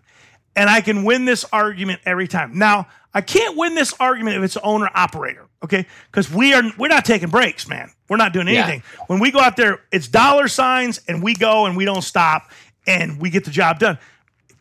[0.55, 2.58] And I can win this argument every time.
[2.58, 5.86] Now, I can't win this argument if it's owner operator, okay?
[6.12, 7.91] Because we are we're not taking breaks, man.
[8.10, 8.64] We're not doing Yeah.
[8.64, 8.84] anything.
[9.08, 12.51] When we go out there, it's dollar signs and we go and we don't stop
[12.86, 13.97] and we get the job done.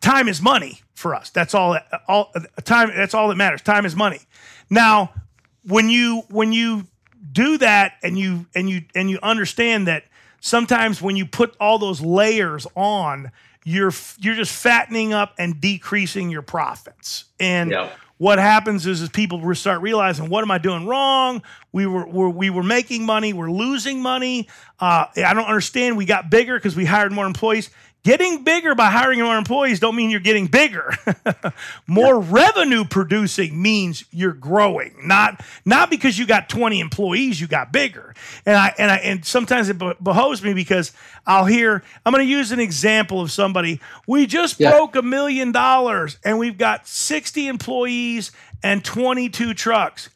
[0.01, 1.31] Time is money for us.
[1.31, 2.33] That's all that all
[2.65, 3.63] time that's all that matters.
[3.63, 4.21] Time is money.
[4.71, 5.13] Now,
[5.65, 6.87] when you when you
[7.37, 10.05] do that and you and you and you understand that
[10.41, 13.31] sometimes when you put all those layers on
[13.65, 17.25] you're you're just fattening up and decreasing your profits.
[17.41, 17.89] And Yeah.
[18.19, 21.43] what happens is, is people start realizing what am i doing wrong?
[21.73, 24.49] We were, we're, we were making money we're losing money.
[24.81, 25.97] Uh, i don't understand.
[25.97, 27.71] We got bigger because we hired more employees
[28.07, 30.95] getting bigger by hiring more employees don't mean you're getting bigger.
[31.89, 37.73] More revenue producing means you're growing not not because you got 20 employees you got
[37.73, 38.15] bigger.
[38.47, 40.93] And i and i and sometimes it behoves me because
[41.27, 43.81] i'll hear i'm going to use an example of somebody.
[44.07, 44.71] We just Yeah.
[44.71, 48.31] broke a million dollars and we've got 60 employees
[48.63, 50.11] and 22 trucks.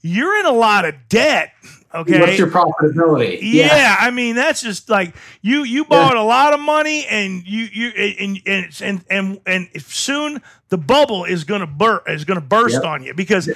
[0.00, 1.52] You're in a lot of debt
[1.96, 3.38] okay What's your profitability?
[3.42, 7.64] yeah, I mean that's just like you you borrowed a lot of money and you
[7.72, 12.40] you and and it's- and and, and soon the bubble is gonna bur- is gonna
[12.40, 12.84] burst Yep.
[12.84, 13.54] on you because you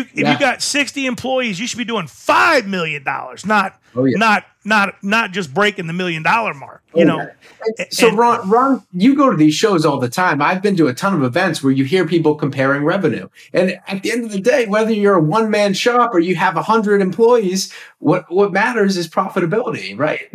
[0.00, 0.32] if Yeah.
[0.32, 4.16] you got sixty employees you should be doing five million dollars not Oh, yeah.
[4.18, 7.28] not not not just breaking the million dollar mark you know
[7.72, 7.88] Okay.
[7.90, 10.40] So and- Ron, Ron, you go to these shows all the time.
[10.40, 14.02] I've been to a ton of events where you hear people comparing revenue, and at
[14.02, 16.62] the end of the day, whether you're a one man shop or you have a
[16.62, 20.32] hundred employees, what what matters is profitability, right?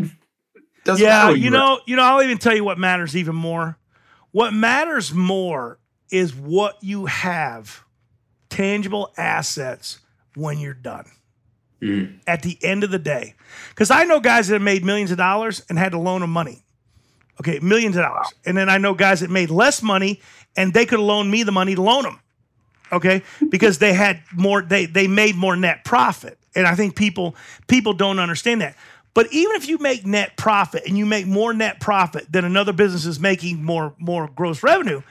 [0.83, 3.79] Doesn't yeah matter you know you know I'll even tell you what matters even more
[4.31, 5.79] what matters more
[6.11, 7.83] is what you have
[8.49, 9.99] tangible assets
[10.35, 11.05] when you're done
[11.81, 12.19] Mm.
[12.25, 13.35] at the end of the day.
[13.69, 16.31] Because I know guys that have made millions of dollars and had to loan them
[16.31, 16.63] money.
[17.39, 18.27] Okay, millions of dollars.
[18.45, 20.21] And then I know guys that made less money
[20.55, 22.19] and they could loan me the money to loan them.
[22.91, 26.37] Okay, because they had more, they they made more net profit.
[26.55, 27.35] And I think people
[27.67, 28.77] people don't understand that.
[29.13, 32.73] But even if you make net profit and you make more net profit than another
[32.73, 35.01] business is making more more gross revenue,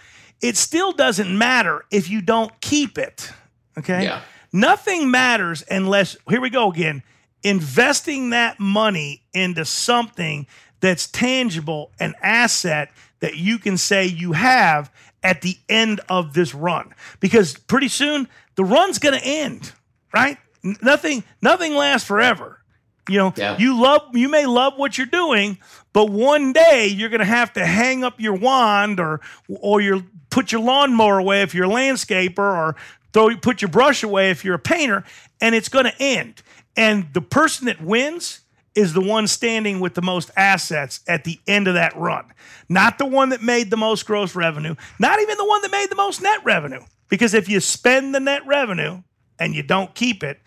[0.40, 3.30] it still doesn't matter if you don't keep it.
[3.76, 4.04] Okay.
[4.04, 4.22] Yeah.
[4.54, 7.02] Nothing matters unless, here we go again,
[7.42, 10.46] investing that money into something
[10.80, 14.92] that's tangible, an asset that you can say you have,
[15.24, 19.72] at the end of this run because pretty soon the run's going to end,
[20.12, 20.36] right?
[20.82, 22.60] Nothing nothing lasts forever.
[23.08, 23.56] You know, Yeah.
[23.58, 25.56] you love you may love what you're doing,
[25.94, 30.02] but one day you're going to have to hang up your wand or or your
[30.28, 32.76] put your lawnmower away if you're a landscaper or
[33.14, 35.04] throw put your brush away if you're a painter
[35.40, 36.42] and it's going to end.
[36.76, 38.40] And the person that wins
[38.74, 42.32] is the one standing with the most assets at the end of that run.
[42.68, 45.90] Not the one that made the most gross revenue, not even the one that made
[45.90, 46.80] the most net revenue.
[47.08, 49.02] Because if you spend the net revenue
[49.38, 50.40] and you don't keep it,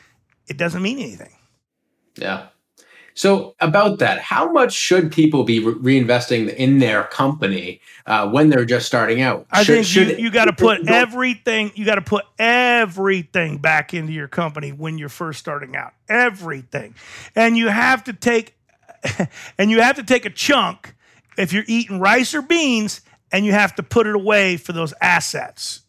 [0.48, 1.34] it doesn't mean anything.
[2.16, 2.48] Yeah.
[3.18, 8.52] So about that, how much should people be re- reinvesting in their company uh, when
[8.52, 9.48] they're just starting out?
[9.50, 13.58] I Should- think you, should- you got to put everything you got to put everything
[13.58, 15.94] back into your company when you're first starting out.
[16.08, 16.94] Everything.
[17.36, 18.56] And you have to take
[19.58, 20.94] and you have to take a chunk
[21.40, 23.02] if you're eating rice or beans
[23.32, 25.82] and you have to put it away for those assets.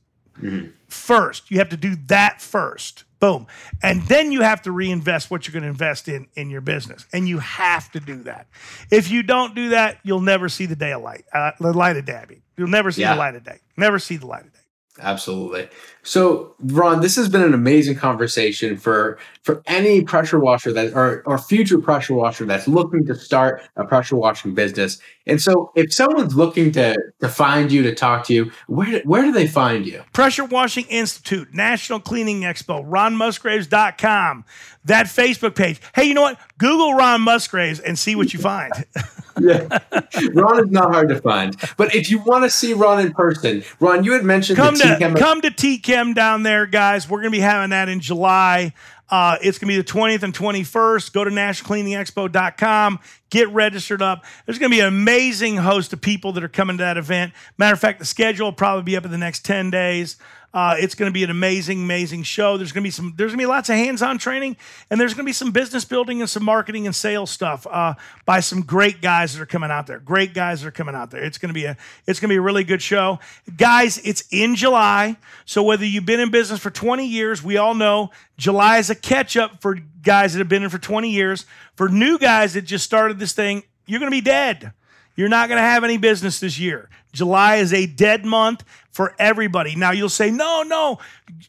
[0.89, 3.05] First, you have to do that first.
[3.21, 3.47] Boom.
[3.83, 7.07] And then you have to reinvest what you're going to invest in in your business.
[7.13, 8.47] And you have to do that.
[8.91, 11.97] If you don't do that, you'll never see the day of light, uh, the light
[11.97, 12.25] of day.
[12.57, 13.15] You'll never see Yeah.
[13.15, 13.59] the light of day.
[13.77, 14.59] Never see the light of day.
[15.01, 15.69] Absolutely.
[16.03, 21.23] So, Ron, this has been an amazing conversation for for any pressure washer that or
[21.25, 24.99] or future pressure washer that's looking to start a pressure washing business.
[25.29, 29.03] And so, if someone's looking to to find you to talk to you, where do-
[29.05, 30.03] where do they find you?
[30.13, 34.45] Pressure Washing Institute, National Cleaning Expo, ronmusgraves.com,
[34.85, 35.81] that Facebook page.
[35.95, 36.41] Hey, you know what?
[36.59, 38.73] Google Ron Musgraves and see what you find.
[39.41, 39.79] Yeah,
[40.33, 41.57] Ron is not hard to find.
[41.77, 44.83] But if you want to see Ron in person, Ron, you had mentioned come to
[44.83, 47.09] TChem come to TChem down there, guys.
[47.09, 48.73] We're going to be having that in July.
[49.11, 51.13] Uh, it's going to be the 20th and 21st.
[51.13, 52.99] Go to nationalcleaningexpo.com.
[53.31, 54.25] Get registered up.
[54.45, 57.33] There's going to be an amazing host of people that are coming to that event.
[57.57, 60.17] Matter of fact, the schedule will probably be up in the next 10 days.
[60.55, 62.57] Uh, it's going to be an amazing, amazing show.
[62.57, 63.13] There's going to be some.
[63.17, 64.57] There's going to be lots of hands-on training,
[64.89, 67.95] and there's going to be some business building and some marketing and sales stuff uh,
[68.25, 69.99] by some great guys that are coming out there.
[69.99, 71.23] Great guys that are coming out there.
[71.23, 71.77] It's going to be a.
[72.07, 73.19] It's going to be a really good show,
[73.59, 73.99] guys.
[74.05, 78.11] It's in July, so whether you've been in business for 20 years, we all know
[78.39, 81.45] July is a catch-up for guys that have been in for 20 years.
[81.77, 84.73] For new guys that just started this thing, you're going to be dead.
[85.19, 86.89] You're not going to have any business this year.
[87.13, 88.63] July is a dead month
[88.93, 89.75] for everybody.
[89.75, 91.01] Now you'll say, no, no,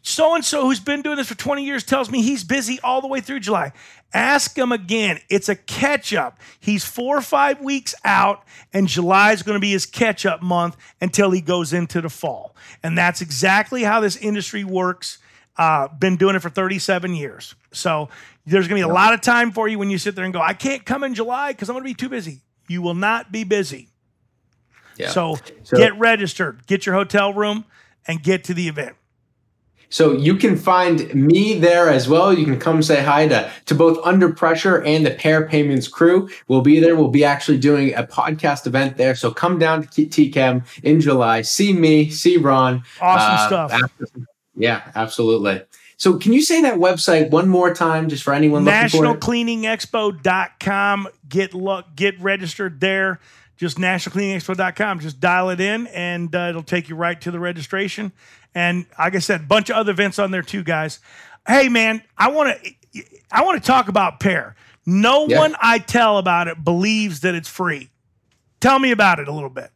[0.01, 2.99] so and so who's been doing this for 20 years tells me he's busy all
[2.99, 3.71] the way through July.
[4.11, 5.19] Ask him again.
[5.29, 6.39] It's a catch up.
[6.59, 8.43] He's four or five weeks out,
[8.73, 12.09] and July is going to be his catch up month until he goes into the
[12.09, 12.55] fall.
[12.81, 15.19] And that's exactly how this industry works.
[15.57, 17.53] Uh, been doing it for 37 years.
[17.71, 18.09] So
[18.47, 20.33] there's going to be a lot of time for you when you sit there and
[20.33, 22.41] go, I can't come in July because I'm going to be too busy.
[22.69, 23.89] You will not be busy.
[24.97, 25.09] Yeah.
[25.09, 27.65] So, So- get registered, get your hotel room,
[28.07, 28.95] and get to the event.
[29.91, 32.31] So you can find me there as well.
[32.31, 36.29] You can come say hi to, to both Under Pressure and the Pair Payments crew.
[36.47, 36.95] We'll be there.
[36.95, 39.15] We'll be actually doing a podcast event there.
[39.15, 41.41] So come down to TChem in July.
[41.41, 42.83] See me, see Ron.
[43.01, 43.71] Awesome Uh, stuff.
[43.73, 44.05] after-
[44.55, 45.63] yeah, absolutely.
[45.99, 49.19] So can you say that website one more time just for anyone looking for it?
[49.19, 51.07] NationalCleaningExpo.com.
[51.27, 53.19] Get look, get registered there.
[53.57, 55.01] Just nationalcleaningexpo.com.
[55.01, 58.13] Just dial it in, and uh, it'll take you right to the registration.
[58.55, 60.99] And like I said, a bunch of other events on there too, guys.
[61.45, 64.55] Hey, man, I want to I want to talk about Pair.
[64.85, 65.39] No Yeah.
[65.39, 67.89] one I tell about it believes that it's free.
[68.61, 69.69] Tell me about it a little bit.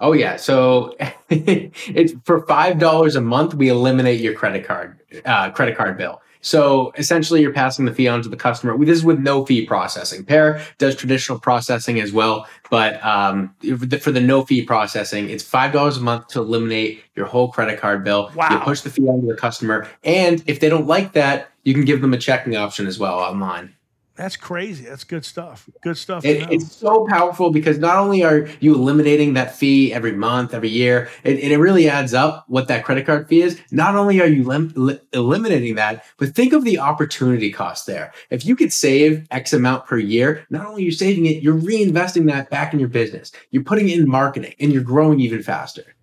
[0.00, 0.36] Oh yeah.
[0.36, 0.96] So
[1.28, 6.22] it's for five dollars a month, we eliminate your credit card uh, credit card bill.
[6.42, 8.76] So essentially, you're passing the fee on to the customer.
[8.78, 10.24] This is with no fee processing.
[10.24, 13.54] Pair does traditional processing as well, but um,
[14.00, 17.78] for the no fee processing, it's five dollars a month to eliminate your whole credit
[17.78, 18.32] card bill.
[18.34, 18.48] Wow.
[18.50, 21.74] You push the fee on to the customer, and if they don't like that, you
[21.74, 23.74] can give them a checking option as well online.
[24.20, 24.84] That's crazy.
[24.84, 25.66] That's good stuff.
[25.82, 26.26] Good stuff.
[26.26, 30.68] It, it's so powerful because not only are you eliminating that fee every month, every
[30.68, 33.58] year, and it really adds up what that credit card fee is.
[33.70, 38.12] Not only are you lim- li- eliminating that, but think of the opportunity cost there.
[38.28, 41.58] If you could save X amount per year, not only are you saving it, you're
[41.58, 43.32] reinvesting that back in your business.
[43.52, 45.94] You're putting it in marketing and you're growing even faster.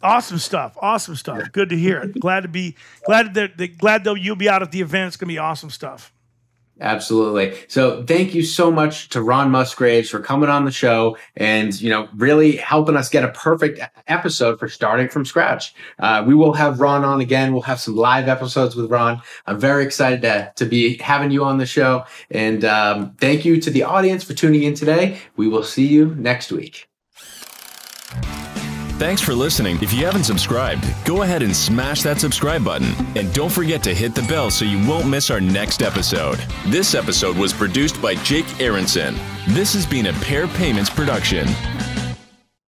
[0.00, 0.78] Awesome stuff.
[0.80, 1.52] Awesome stuff.
[1.52, 2.18] Good to hear it.
[2.20, 2.74] Glad to be
[3.04, 5.08] glad that, that glad that you'll be out at the event.
[5.08, 6.14] It's gonna be awesome stuff.
[6.78, 7.56] Absolutely.
[7.68, 11.88] So thank you so much to Ron Musgraves for coming on the show and, you
[11.88, 15.74] know, really helping us get a perfect episode for starting from scratch.
[15.98, 17.54] Uh, we will have Ron on again.
[17.54, 19.22] We'll have some live episodes with Ron.
[19.46, 22.04] I'm very excited to, to be having you on the show.
[22.30, 25.18] And um, thank you to the audience for tuning in today.
[25.36, 26.88] We will see you next week.
[28.98, 29.76] Thanks for listening.
[29.82, 32.94] If you haven't subscribed, go ahead and smash that subscribe button.
[33.14, 36.38] And don't forget to hit the bell so you won't miss our next episode.
[36.68, 39.14] This episode was produced by Jake Aronson.
[39.48, 41.46] This has been a Pair Payments production.